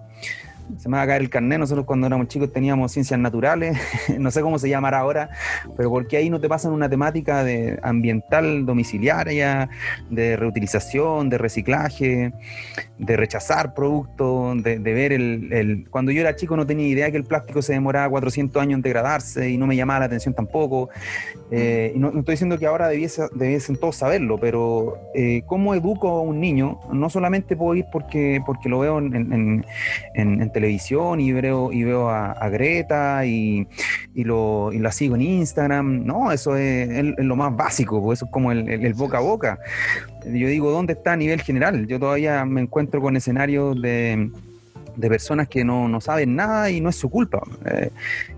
[0.77, 1.59] se me va a caer el carnet.
[1.59, 3.77] Nosotros cuando éramos chicos teníamos ciencias naturales,
[4.19, 5.29] no sé cómo se llamará ahora,
[5.77, 9.69] pero porque ahí no te pasan una temática de ambiental domiciliaria,
[10.09, 12.33] de reutilización, de reciclaje,
[12.97, 17.23] de rechazar productos, de, ver el, Cuando yo era chico no tenía idea que el
[17.23, 20.89] plástico se demoraba 400 años en degradarse y no me llamaba la atención tampoco.
[21.51, 26.21] Eh, no, estoy diciendo que ahora debiese, debiesen todos saberlo, pero eh, ¿cómo educo a
[26.21, 26.79] un niño?
[26.91, 29.65] No solamente puedo ir porque, porque lo veo en,
[30.13, 33.67] en televisión y veo, y veo a, Greta y,
[34.15, 36.05] lo, y la sigo en Instagram.
[36.05, 39.59] No, eso es, lo más básico, pues eso es como el, boca a boca.
[40.25, 41.87] Yo digo, ¿dónde está a nivel general?
[41.87, 44.31] Yo todavía me encuentro con escenarios de
[44.95, 47.41] de personas que no, no, saben nada y no es su culpa.
[47.65, 47.89] Eh,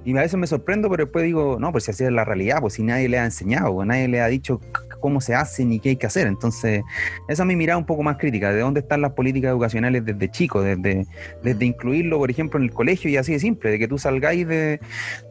[0.06, 2.60] y a veces me sorprendo, pero después digo, no, pues si así es la realidad,
[2.62, 4.62] pues si nadie le ha enseñado, pues nadie le ha dicho
[5.02, 6.28] cómo se hace ni qué hay que hacer.
[6.28, 6.84] Entonces,
[7.28, 10.30] esa es mi mirada un poco más crítica, de dónde están las políticas educacionales desde
[10.32, 11.06] chico, desde,
[11.44, 14.48] desde incluirlo, por ejemplo, en el colegio y así de simple, de que tú salgáis
[14.48, 14.80] de,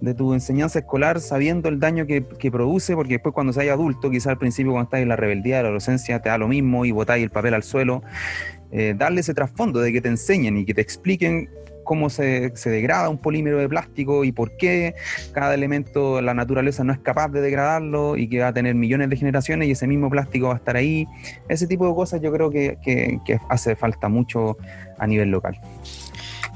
[0.00, 4.10] de tu enseñanza escolar sabiendo el daño que, que produce, porque después cuando seas adulto,
[4.10, 6.84] quizás al principio cuando estás en la rebeldía, de la adolescencia, te da lo mismo
[6.84, 8.02] y botáis el papel al suelo
[8.72, 11.50] eh, darle ese trasfondo de que te enseñen y que te expliquen
[11.90, 14.94] cómo se, degrada un polímero de plástico y por qué
[15.32, 19.10] cada elemento la naturaleza no es capaz de degradarlo y que va a tener millones
[19.10, 21.08] de generaciones y ese mismo plástico va a estar ahí.
[21.48, 22.78] Ese tipo de cosas yo creo que,
[23.48, 24.56] hace falta mucho
[25.00, 25.60] a nivel local.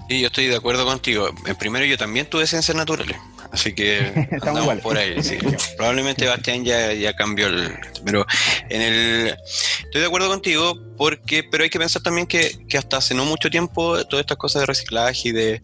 [0.08, 1.26] Sí, yo estoy de acuerdo contigo.
[1.58, 3.16] Primero, yo también tuve ciencias naturales.
[3.54, 5.14] Así que andamos por ahí.
[5.76, 7.72] Probablemente Bastián ya, ya cambió el.
[8.04, 8.26] Pero
[8.68, 9.36] en el.
[9.84, 13.50] Estoy de acuerdo contigo, porque, pero hay que pensar también que, hasta hace no mucho
[13.50, 15.62] tiempo todas estas cosas de reciclaje y de,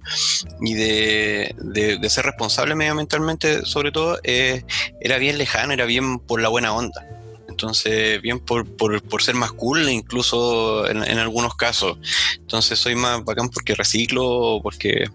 [0.61, 4.63] y de, ser responsable medioambientalmente, sobre todo, eh,
[5.01, 7.05] era bien lejano, era bien por la buena onda.
[7.49, 11.99] Entonces, bien por, por, por, ser más cool, incluso en, en, algunos casos.
[12.39, 15.07] Entonces, soy más bacán porque reciclo, porque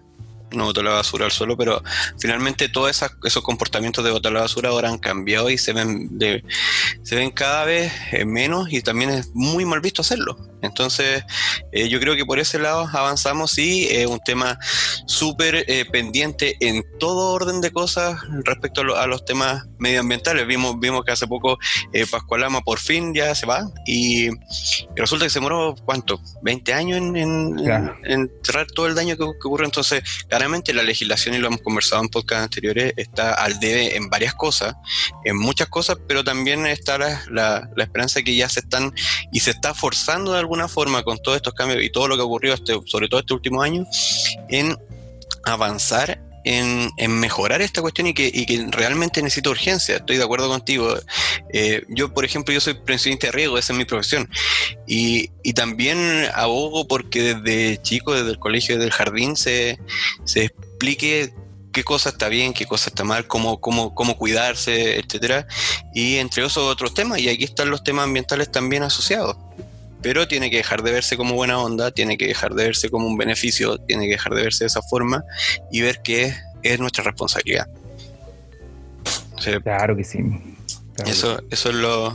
[0.52, 1.82] no boto la basura al suelo, pero
[2.18, 6.18] finalmente todos esos comportamientos de botar la basura ahora han cambiado y se ven,
[7.02, 10.38] se ven cada vez eh, menos y también es muy mal visto hacerlo.
[10.62, 11.22] Entonces,
[11.72, 14.58] eh, yo creo que por ese lado avanzamos y es un tema
[15.06, 20.46] súper eh, pendiente en todo orden de cosas respecto a, los temas medioambientales.
[20.46, 21.58] Vimos, vimos que hace poco
[22.10, 24.28] Pascualama por fin ya se va y,
[24.96, 26.20] resulta que se demoró, ¿cuánto?
[26.42, 29.64] ¿20 años en, cerrar todo el daño que, ocurre.
[29.64, 30.02] Entonces,
[30.36, 34.34] claramente la legislación, y lo hemos conversado en podcast anteriores, está al debe en varias
[34.34, 34.74] cosas,
[35.24, 38.92] en muchas cosas, pero también está la, esperanza que ya se están
[39.32, 42.22] y se está forzando de alguna forma con todos estos cambios y todo lo que
[42.22, 43.86] ha ocurrido, este, sobre todo este último año,
[44.50, 44.76] en
[45.44, 49.96] avanzar en, mejorar esta cuestión y que, realmente necesita urgencia.
[49.96, 50.94] Estoy de acuerdo contigo.
[51.52, 54.30] Eh, yo, por ejemplo, yo soy presidente de riego, esa es mi profesión.
[54.86, 59.78] Y, también abogo porque desde chico, desde el colegio, desde el jardín, se,
[60.24, 61.32] se explique
[61.72, 65.46] qué cosa está bien, qué cosa está mal, cómo, cómo, cómo cuidarse, etcétera,
[65.94, 69.36] y entre esos otros temas, y aquí están los temas ambientales también asociados
[70.02, 73.06] pero tiene que dejar de verse como buena onda, tiene que dejar de verse como
[73.06, 75.24] un beneficio, tiene que dejar de verse de esa forma
[75.70, 77.68] y ver que es, nuestra responsabilidad.
[79.62, 80.18] claro que sí.
[81.06, 82.12] eso, eso es lo,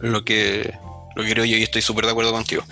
[0.00, 0.74] lo que
[1.18, 2.62] lo creo yo y estoy súper de acuerdo contigo.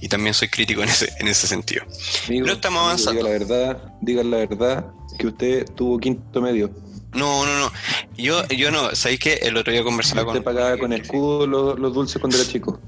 [0.00, 1.84] Y también soy crítico en ese, en ese sentido.
[2.26, 3.22] pero estamos avanzando.
[3.22, 4.86] Diga la verdad, diga la verdad
[5.18, 6.70] que usted tuvo quinto medio.
[7.14, 7.72] No, no, no.
[8.16, 8.94] Yo, yo no.
[8.94, 10.36] ¿Sabéis que el otro día conversaba con.
[10.36, 12.78] ¿Usted pagaba con escudo los, los dulces cuando era chico?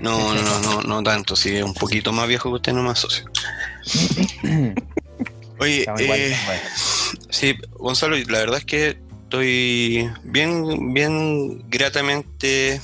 [0.00, 1.36] No, no, no, no, tanto.
[1.36, 3.24] Sí, es un poquito más viejo que usted, no más socio.
[5.58, 6.36] Oye, eh,
[7.30, 12.80] sí, Gonzalo, la verdad es que estoy bien, bien gratamente.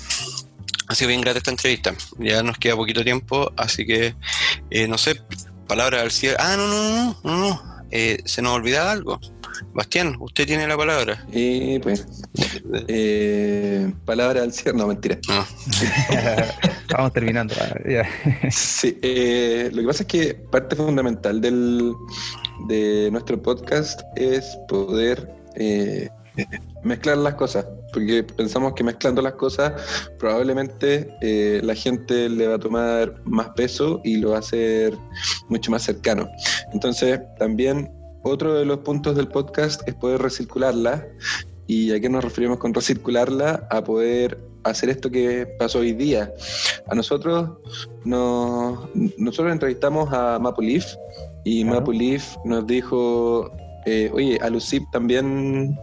[0.89, 1.95] Ha sido bien grata esta entrevista.
[2.19, 4.15] Ya nos queda poquito tiempo, así que
[4.71, 5.21] eh, no sé,
[5.69, 6.37] palabras al cielo.
[6.41, 7.83] Ah, no, no, no, no, no.
[7.91, 9.21] Eh, se nos olvidaba algo.
[9.75, 11.25] Bastián, usted tiene la palabra.
[11.33, 12.07] Eh, pues,
[12.89, 15.19] eh, palabra al cierre, no, mentira.
[16.91, 17.55] Vamos terminando.
[18.51, 21.93] sí, eh, lo que pasa es que parte fundamental del,
[22.69, 26.09] de nuestro podcast es poder eh,
[26.83, 29.73] mezclar las cosas, porque pensamos que mezclando las cosas
[30.19, 34.97] probablemente eh, la gente le va a tomar más peso y lo va a hacer
[35.49, 36.29] mucho más cercano.
[36.73, 37.91] Entonces, también
[38.23, 41.07] otro de los puntos del podcast es poder recircularla.
[41.67, 43.67] ¿Y a qué nos referimos con recircularla?
[43.71, 46.33] A poder hacer esto que pasó hoy día.
[46.89, 47.51] A nosotros,
[48.05, 50.85] nosotros entrevistamos a Mapulif
[51.45, 53.51] y Mapulif nos dijo,
[53.87, 55.79] eh, oye, Alucip también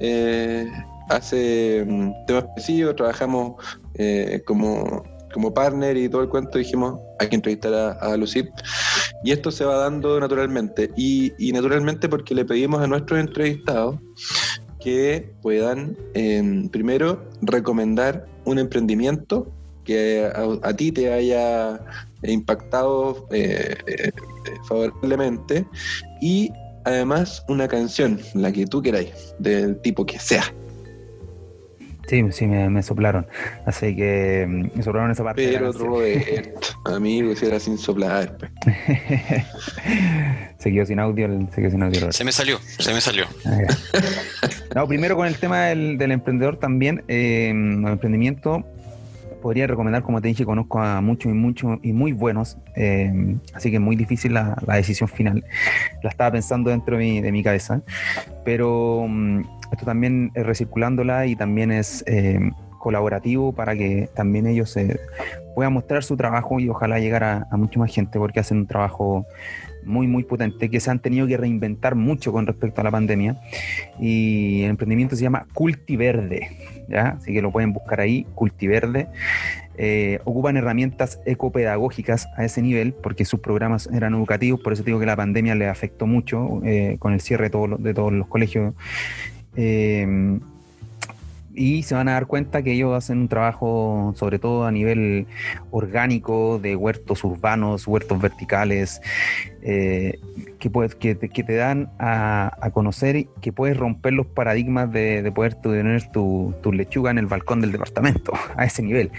[0.00, 0.68] eh,
[1.08, 3.54] hace mm, temas específicos, trabajamos
[3.94, 5.04] eh, como
[5.36, 8.48] como partner y todo el cuento, dijimos, hay que entrevistar a, a Lucip.
[9.22, 10.90] Y esto se va dando naturalmente.
[10.96, 13.96] Y, naturalmente porque le pedimos a nuestros entrevistados
[14.80, 19.52] que puedan, em, primero, recomendar un emprendimiento
[19.84, 20.26] que
[20.62, 21.84] a, ti te haya
[22.22, 24.10] impactado eh, eh,
[24.66, 25.66] favorablemente
[26.22, 26.50] y
[26.86, 30.44] además una canción, la que tú queráis, del tipo que sea.
[32.06, 33.26] Sí, sí, me, soplaron.
[33.64, 35.48] Así que mm, me soplaron esa parte.
[35.52, 38.36] Pero Roberto, amigo, si era sin soplar.
[38.38, 38.50] Pues.
[40.58, 42.12] se quedó sin audio, se quedó sin audio.
[42.12, 43.26] Se me salió, se me salió.
[43.44, 43.58] Ah,
[44.74, 48.64] no, primero con el tema del, emprendedor también, eh, el emprendimiento
[49.46, 53.70] podría recomendar, como te dije, conozco a muchos y muchos y muy buenos, eh, así
[53.70, 55.44] que es muy difícil la, decisión final.
[56.02, 57.80] La estaba pensando dentro de mi, cabeza,
[58.44, 62.38] pero mm, esto también es recirculándola y también es eh,
[62.78, 64.76] colaborativo para que también ellos
[65.54, 68.66] puedan mostrar su trabajo y ojalá llegar a, a mucha más gente porque hacen un
[68.66, 69.26] trabajo
[69.86, 73.40] muy, muy potente, que se han tenido que reinventar mucho con respecto a la pandemia.
[73.98, 76.50] Y el emprendimiento se llama Cultiverde.
[76.94, 79.08] Así que lo pueden buscar ahí, Cultiverde.
[79.78, 84.98] Eh, ocupan herramientas ecopedagógicas a ese nivel, porque sus programas eran educativos, por eso digo
[84.98, 88.74] que la pandemia le afectó mucho eh, con el cierre de, de todos los colegios.
[89.56, 90.38] Eh,
[91.56, 95.26] y se van a dar cuenta que ellos hacen un trabajo sobre todo a nivel
[95.70, 99.00] orgánico de huertos urbanos, huertos verticales,
[99.62, 100.20] eh,
[100.58, 106.10] que, puedes, que, te, dan a, conocer que puedes romper los paradigmas de, poder tener
[106.12, 109.10] tu, lechuga en el balcón del departamento, a ese nivel.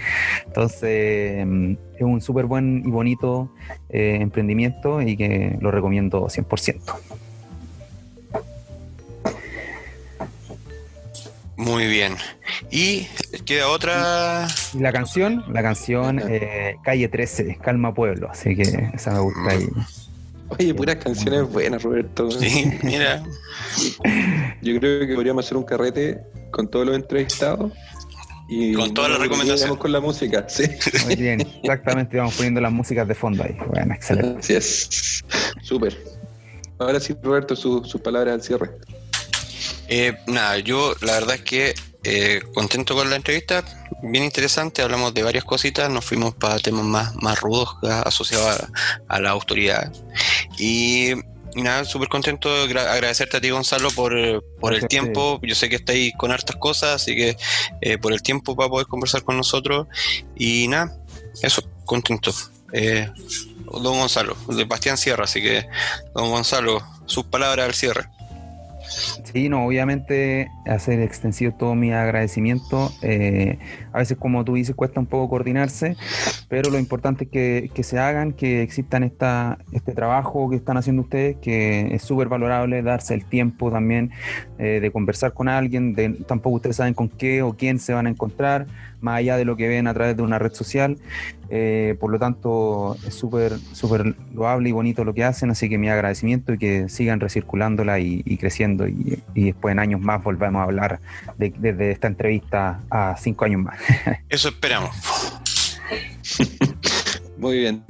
[0.46, 3.52] Entonces, mm, es un súper buen y bonito
[3.88, 7.27] eh, emprendimiento y que lo recomiendo 100%.
[11.58, 12.14] Muy bien.
[12.70, 13.08] Y
[13.44, 14.46] queda otra.
[14.72, 18.30] Y la canción, la canción eh, Calle 13, Calma Pueblo.
[18.30, 19.66] Así que esa me gusta ahí.
[20.50, 22.30] Oye, puras canciones buenas, Roberto.
[22.30, 23.24] Sí, mira.
[24.62, 26.20] Yo creo que podríamos hacer un carrete
[26.52, 27.72] con todos los entrevistados.
[28.48, 29.76] Y con todas las recomendaciones.
[29.78, 30.62] con la música, sí.
[31.06, 33.56] Muy bien, exactamente, vamos poniendo las músicas de fondo ahí.
[33.66, 34.38] Bueno, excelente.
[34.38, 35.24] Así es.
[35.60, 35.98] Súper.
[36.78, 38.70] Ahora sí, Roberto, sus palabras al cierre.
[39.88, 41.74] Eh, nada, yo la verdad es que
[42.04, 43.64] eh, contento con la entrevista,
[44.02, 48.68] bien interesante, hablamos de varias cositas, nos fuimos para temas más, más rudos asociados
[49.08, 49.90] a, la autoridad.
[50.58, 51.12] Y,
[51.56, 56.12] nada, súper contento, agradecerte a ti Gonzalo por, por el tiempo, yo sé que estáis
[56.18, 57.36] con hartas cosas, así que
[57.80, 59.86] eh, por el tiempo para poder conversar con nosotros.
[60.36, 60.98] Y nada,
[61.42, 62.32] eso, contento.
[62.72, 65.66] don Gonzalo, de Bastián Sierra, así que
[66.14, 68.08] don Gonzalo, sus palabras al cierre.
[68.88, 72.90] Sí, no, obviamente hacer extensivo todo mi agradecimiento.
[73.02, 73.58] Eh,
[73.92, 75.96] a veces, como tú dices, cuesta un poco coordinarse,
[76.48, 80.76] pero lo importante es que, que se hagan, que existan esta, este trabajo que están
[80.76, 84.10] haciendo ustedes, que es súper valorable, darse el tiempo también
[84.58, 88.06] eh, de conversar con alguien, de, tampoco ustedes saben con qué o quién se van
[88.06, 88.66] a encontrar,
[89.00, 90.98] más allá de lo que ven a través de una red social.
[91.50, 95.78] Eh, por lo tanto, es súper súper loable y bonito lo que hacen, así que
[95.78, 100.64] mi agradecimiento y que sigan recirculándola y, creciendo y, después en años más volvamos a
[100.64, 101.00] hablar
[101.38, 103.78] de, de, esta entrevista a cinco años más.
[104.28, 104.90] Eso esperamos.
[107.38, 107.84] Muy bien,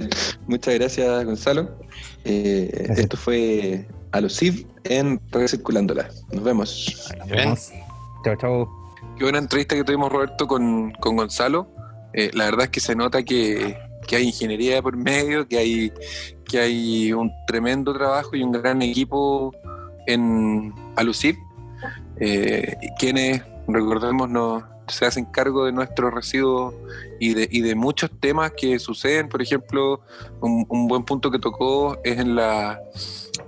[0.47, 1.79] muchas gracias Gonzalo.
[2.25, 6.09] Eh, esto fue Alusiv en Recirculándola.
[6.33, 7.11] Nos vemos.
[7.19, 7.73] Nos vemos.
[8.25, 8.78] Chao, chao.
[9.17, 11.69] Qué buena entrevista que tuvimos, Roberto, con, Gonzalo.
[12.13, 13.77] Eh, la verdad es que se nota que,
[14.11, 15.93] hay ingeniería por medio, que hay,
[16.45, 19.53] que hay un tremendo trabajo y un gran equipo
[20.07, 21.37] en Alucip,
[22.19, 26.75] eh, quienes, recordemos, nos, se hacen cargo de nuestros residuos
[27.21, 29.29] y de, y de muchos temas que suceden.
[29.29, 30.01] Por ejemplo,
[30.41, 32.81] un, un buen punto que tocó es en la,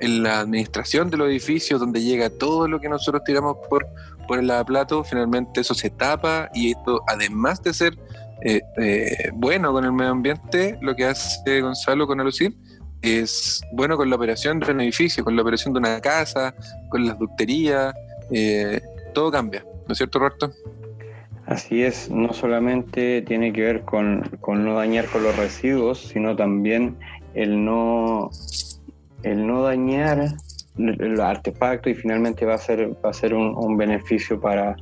[0.00, 3.86] en la administración de los edificios, donde llega todo lo que nosotros tiramos por
[4.30, 7.98] por el lavaplato, finalmente eso se tapa y esto, además de ser
[8.44, 12.56] eh, eh, bueno con el medio ambiente, lo que hace Gonzalo con Alucir
[13.02, 16.54] es bueno con la operación de un edificio, con la operación de una casa,
[16.90, 17.92] con las ducterías,
[18.30, 18.80] eh,
[19.14, 20.52] todo cambia, ¿no es cierto, Roberto?
[21.46, 26.36] Así es, no solamente tiene que ver con, con no dañar con los residuos, sino
[26.36, 26.96] también
[27.34, 28.30] el no,
[29.24, 30.36] el no dañar
[30.78, 34.76] el artefacto y finalmente va a ser, va a ser un, beneficio para,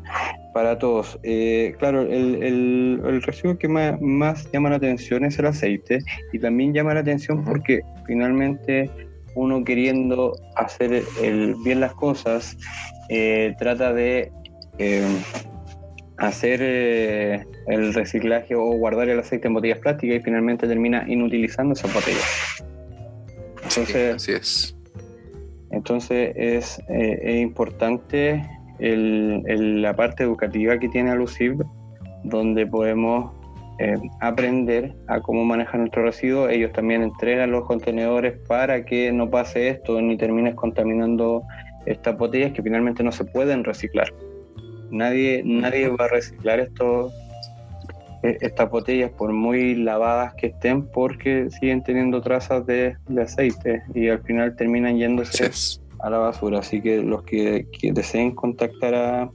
[0.52, 1.18] para todos.
[1.22, 6.00] Eh, claro, el, el, residuo que más, llama la atención es el aceite
[6.32, 8.90] y también llama la atención porque finalmente
[9.34, 12.56] uno queriendo hacer el, bien las cosas
[13.08, 14.32] eh, trata de
[14.78, 15.06] eh,
[16.16, 21.92] hacer el reciclaje o guardar el aceite en botellas plásticas y finalmente termina inutilizando esas
[21.94, 22.64] botellas.
[23.62, 24.77] Entonces, así es
[25.70, 28.42] entonces es, eh, importante
[28.80, 31.64] la parte educativa que tiene Alucib,
[32.22, 33.32] donde podemos
[33.80, 36.48] eh, aprender a cómo manejar nuestro residuo.
[36.48, 41.42] Ellos también entregan los contenedores para que no pase esto ni termines contaminando
[41.86, 44.12] estas botellas que finalmente no se pueden reciclar.
[44.90, 47.27] nadie, nadie va a reciclar esto, e,
[48.22, 54.22] estas botellas por muy lavadas que estén porque siguen teniendo trazas de, aceite y al
[54.22, 55.50] final terminan yéndose
[56.00, 56.60] a la basura.
[56.60, 59.30] Así que los que, deseen contactar a,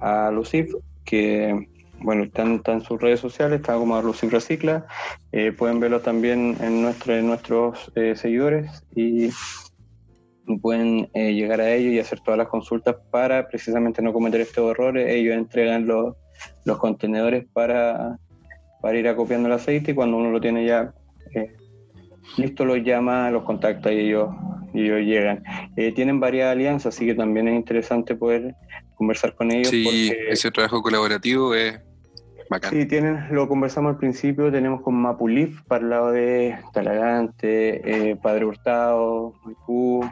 [0.00, 0.74] a Lucif,
[1.04, 1.68] que
[2.00, 4.86] bueno, están, en sus redes sociales, está como Lucif Recicla,
[5.30, 9.30] eh, pueden verlo también en, nuestro, en nuestros eh, seguidores y
[10.60, 14.70] pueden eh, llegar a ellos y hacer todas las consultas para precisamente no cometer estos
[14.70, 15.08] errores.
[15.08, 16.16] Ellos entregan los,
[16.64, 18.18] los contenedores para,
[18.80, 20.92] para ir acopiando el aceite y cuando uno lo tiene ya
[22.36, 24.30] listo, los llama, los contacta y ellos,
[24.72, 25.44] y ellos llegan.
[25.94, 28.54] tienen varias alianzas, así que también es interesante poder
[28.94, 29.68] conversar con ellos.
[29.68, 31.80] Sí, ese trabajo colaborativo es
[32.68, 38.16] Sí, tienen, lo conversamos al principio, tenemos con Mapulif para el lado de Talagante, eh,
[38.16, 40.04] Padre Hurtado, Maipú,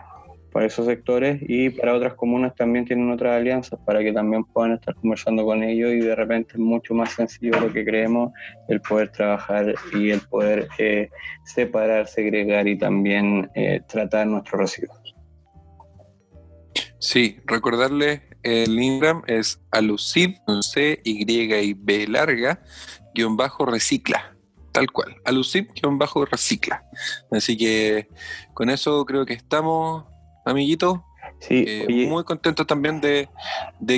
[0.52, 4.72] para esos sectores y para otras comunas también tienen otras alianzas para que también puedan
[4.72, 8.32] estar conversando con ellos y de repente es mucho más sencillo lo que creemos
[8.68, 11.08] el poder trabajar y el poder eh,
[11.44, 15.14] separar, segregar y también eh, tratar nuestros residuos.
[16.98, 22.62] Sí, recordarle el Instagram es alucid, C, Y y B larga,
[23.14, 24.36] guion bajo recicla.
[24.72, 26.84] Tal cual, alucid, guion bajo recicla.
[27.30, 28.08] Así que
[28.54, 30.04] con eso creo que estamos,
[30.50, 30.98] amiguitos.
[31.38, 33.28] Sí, eh, muy contentos también de,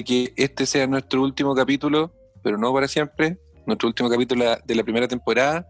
[0.04, 4.84] que este sea nuestro último capítulo, pero no para siempre, nuestro último capítulo de la
[4.84, 5.66] primera temporada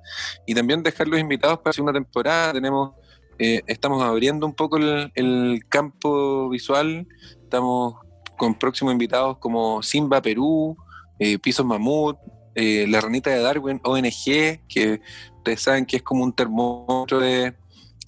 [0.46, 2.52] y también dejarlos invitados para la segunda temporada.
[2.52, 2.92] Tenemos,
[3.38, 7.06] eh, estamos abriendo un poco el, el, campo visual,
[7.42, 7.94] estamos
[8.36, 10.76] con próximos invitados como Simba Perú,
[11.18, 12.18] eh, Pisos Mamut,
[12.54, 15.00] eh, La Ranita de Darwin, ONG, que
[15.36, 17.54] ustedes saben que es como un termómetro de,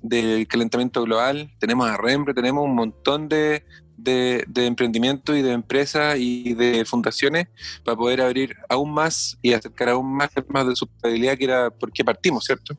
[0.05, 1.51] del calentamiento global.
[1.59, 3.65] Tenemos a Rembre, tenemos un montón de,
[3.97, 7.49] de, de emprendimientos y de empresas y de fundaciones
[7.85, 11.91] para poder abrir aún más y acercar aún más temas de sustentabilidad, que era por
[11.91, 12.77] qué partimos, ¿cierto?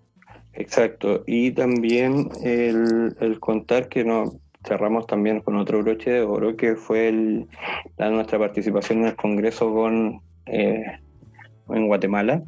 [0.53, 6.55] Exacto, y también el, el contar que no, cerramos también con otro broche de oro
[6.55, 7.47] que fue el,
[7.97, 10.83] la, nuestra participación en el Congreso con eh,
[11.69, 12.43] en Guatemala.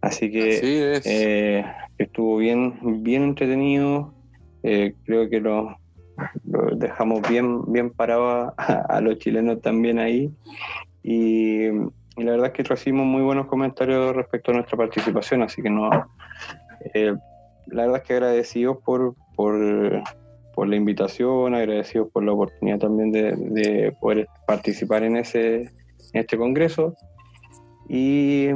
[0.00, 0.60] Así que
[1.04, 1.64] eh,
[2.02, 4.14] estuvo bien, bien entretenido.
[4.62, 5.76] Eh, creo que lo,
[6.76, 10.30] dejamos bien, bien parado a, los chilenos también ahí.
[11.02, 11.68] Y,
[12.16, 15.88] la verdad es que recibimos muy buenos comentarios respecto a nuestra participación, así que no,
[15.88, 20.02] la verdad es que agradecidos por, por
[20.60, 25.62] por la invitación, agradecidos por la oportunidad también de, poder participar en ese
[26.12, 26.94] en este congreso.
[27.88, 28.48] Y,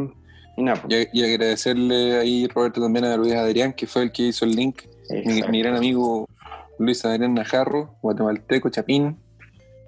[0.56, 0.82] nada.
[0.82, 1.08] Pues.
[1.12, 4.82] Y, agradecerle ahí, Roberto, también a Luis Adrián, que fue el que hizo el link.
[5.50, 6.28] Mi, gran amigo
[6.78, 9.18] Luis Adrián Najarro, guatemalteco, Chapín,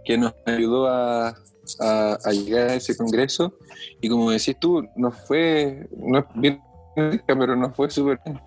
[0.05, 1.35] que nos ayudó a,
[1.81, 3.55] a, llegar a ese congreso.
[4.01, 6.61] Y como decís tú, nos fue, no es bien,
[7.27, 8.41] pero nos fue súper bien.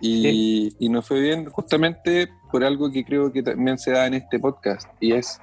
[0.00, 4.14] Y, y, nos fue bien justamente por algo que creo que también se da en
[4.14, 5.40] este podcast, y es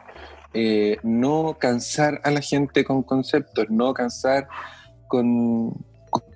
[0.55, 4.47] eh, no cansar a la gente con conceptos, no cansar
[5.07, 5.73] con,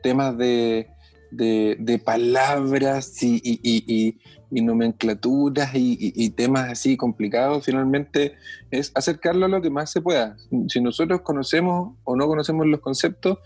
[0.02, 0.88] temas de,
[1.32, 4.18] de, palabras y, y,
[4.50, 8.36] y nomenclaturas y, temas así complicados, finalmente
[8.72, 10.38] es acercarlo a lo que más se pueda.
[10.70, 13.40] Si nosotros conocemos o no conocemos los conceptos,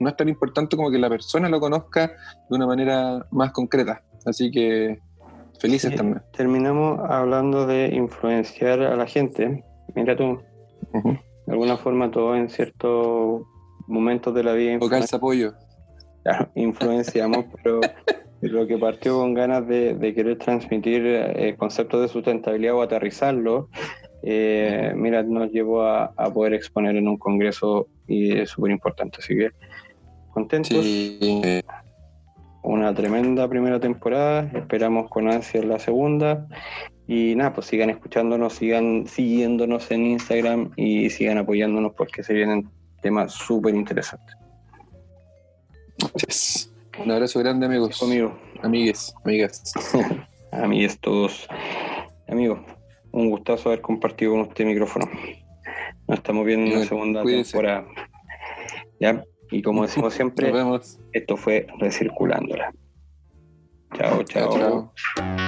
[0.00, 2.08] no es tan importante como que la persona lo conozca
[2.48, 4.02] de una manera más concreta.
[4.24, 5.00] Así que
[5.60, 6.22] felices también.
[6.32, 9.64] Terminamos hablando de influenciar a la gente.
[9.94, 10.40] Mira tú,
[10.92, 13.42] de alguna forma todo en ciertos
[13.86, 14.78] momentos de la vida.
[14.88, 15.54] Calza apoyo.
[16.28, 17.80] Claro, influenciamos, pero
[18.40, 23.68] lo que partió con ganas de, querer transmitir eh, conceptos de sustentabilidad o aterrizarlo,
[24.22, 29.18] eh, mira, nos llevó a, poder exponer en un congreso y es súper importante.
[29.20, 29.50] Así que
[30.32, 30.84] contentos.
[30.84, 31.62] Sí
[32.68, 36.46] una tremenda primera temporada, esperamos con ansia la segunda
[37.06, 42.68] y nada, pues sigan escuchándonos, sigan siguiéndonos en Instagram y sigan apoyándonos porque se vienen
[43.00, 44.36] temas súper interesantes.
[47.02, 47.98] Un abrazo grande amigos.
[47.98, 48.38] Conmigo.
[48.62, 49.72] Amigues, amigas.
[50.52, 51.46] Amigues todos.
[52.28, 52.60] Amigos,
[53.12, 55.06] un gustazo haber compartido con usted el micrófono.
[56.06, 57.86] Nos estamos viendo en la segunda temporada.
[59.00, 59.22] ¿Ya?
[59.50, 60.52] Y como decimos siempre,
[61.12, 62.72] esto fue Recirculándola.
[63.94, 64.22] chao.
[64.24, 64.92] chao.
[65.16, 65.47] chao.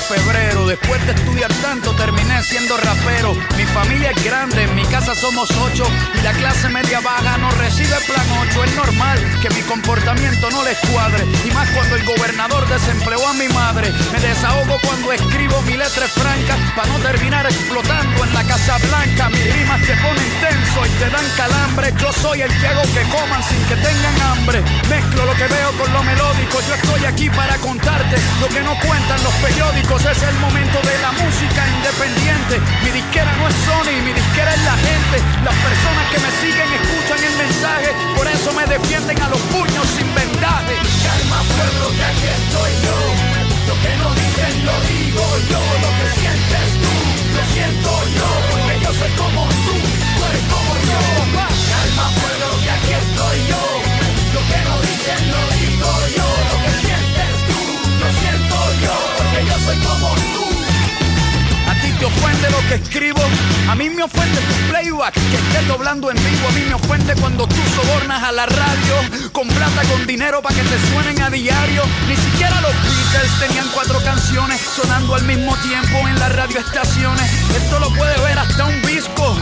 [0.00, 0.66] Febrero.
[0.66, 3.34] Después de estudiar tanto, terminé siendo rapero.
[3.56, 5.84] Mi familia es grande, en mi casa somos ocho.
[6.14, 8.64] Y la clase media baja no recibe plan 8.
[8.64, 11.24] Es normal que mi comportamiento no les cuadre.
[11.44, 13.92] Y más cuando el gobernador desempleó a mi madre.
[14.12, 16.56] Me desahogo cuando escribo mi letra franca.
[16.74, 19.30] Para no terminar explotando en la Casa Blanca.
[19.30, 21.94] Mis rimas te ponen tenso y te dan calambre.
[21.98, 24.62] Yo soy el que hago que coman sin que tengan hambre.
[24.88, 26.60] Mezclo lo que veo con lo melódico.
[26.68, 29.85] Yo estoy aquí para contarte lo que no cuentan los periódicos.
[29.86, 32.60] Es el momento de la música independiente.
[32.82, 35.16] Mi disquera no es Sony, mi disquera es la gente.
[35.42, 37.94] Las personas que me siguen escuchan el mensaje.
[38.16, 40.74] Por eso me defienden a los puños sin vendaje.
[41.06, 42.98] Calma pueblo que aquí estoy yo.
[43.66, 45.62] Lo que no dicen lo digo yo.
[45.78, 46.94] Lo que sientes tú,
[47.34, 48.65] lo siento yo.
[63.76, 67.46] Mí me ofende tu playback, que estés doblando en vivo, a mí me ofende cuando
[67.46, 68.94] tú sobornas a la radio,
[69.32, 71.82] con plata, con dinero para que te suenen a diario.
[72.08, 77.30] Ni siquiera los Beatles tenían cuatro canciones sonando al mismo tiempo en las radioestaciones.
[77.54, 79.36] Esto lo puede ver hasta un disco.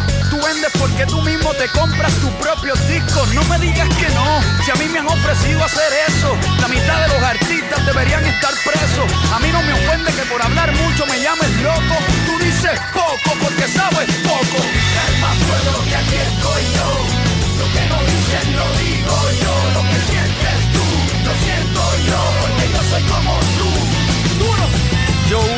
[0.79, 3.33] Porque tú mismo te compras tus propios discos.
[3.35, 6.37] No me digas que no, si a mí me han ofrecido hacer eso.
[6.61, 9.09] La mitad de los artistas deberían estar presos.
[9.33, 11.97] A mí no me ofende que por hablar mucho me llames loco.
[12.27, 14.59] Tú dices poco porque sabes poco.
[14.95, 16.91] Calma pueblo que aquí estoy yo.
[17.59, 19.55] Lo que no dicen lo digo yo.
[19.75, 20.87] Lo que sientes tú,
[21.25, 22.21] lo siento yo.
[22.43, 24.45] Porque yo soy como tú.
[24.45, 24.65] Duro.
[25.31, 25.41] Yo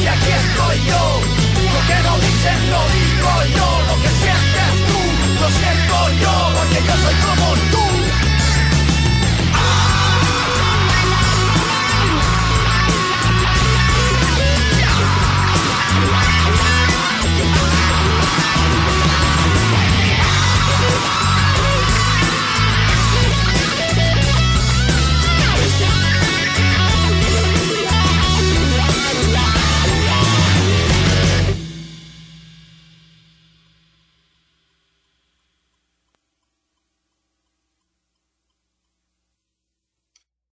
[0.00, 1.20] y aquí estoy yo.
[1.74, 4.98] Lo que no dicen lo digo yo, lo que sientes tú
[5.40, 7.77] lo siento yo, porque yo soy como tú.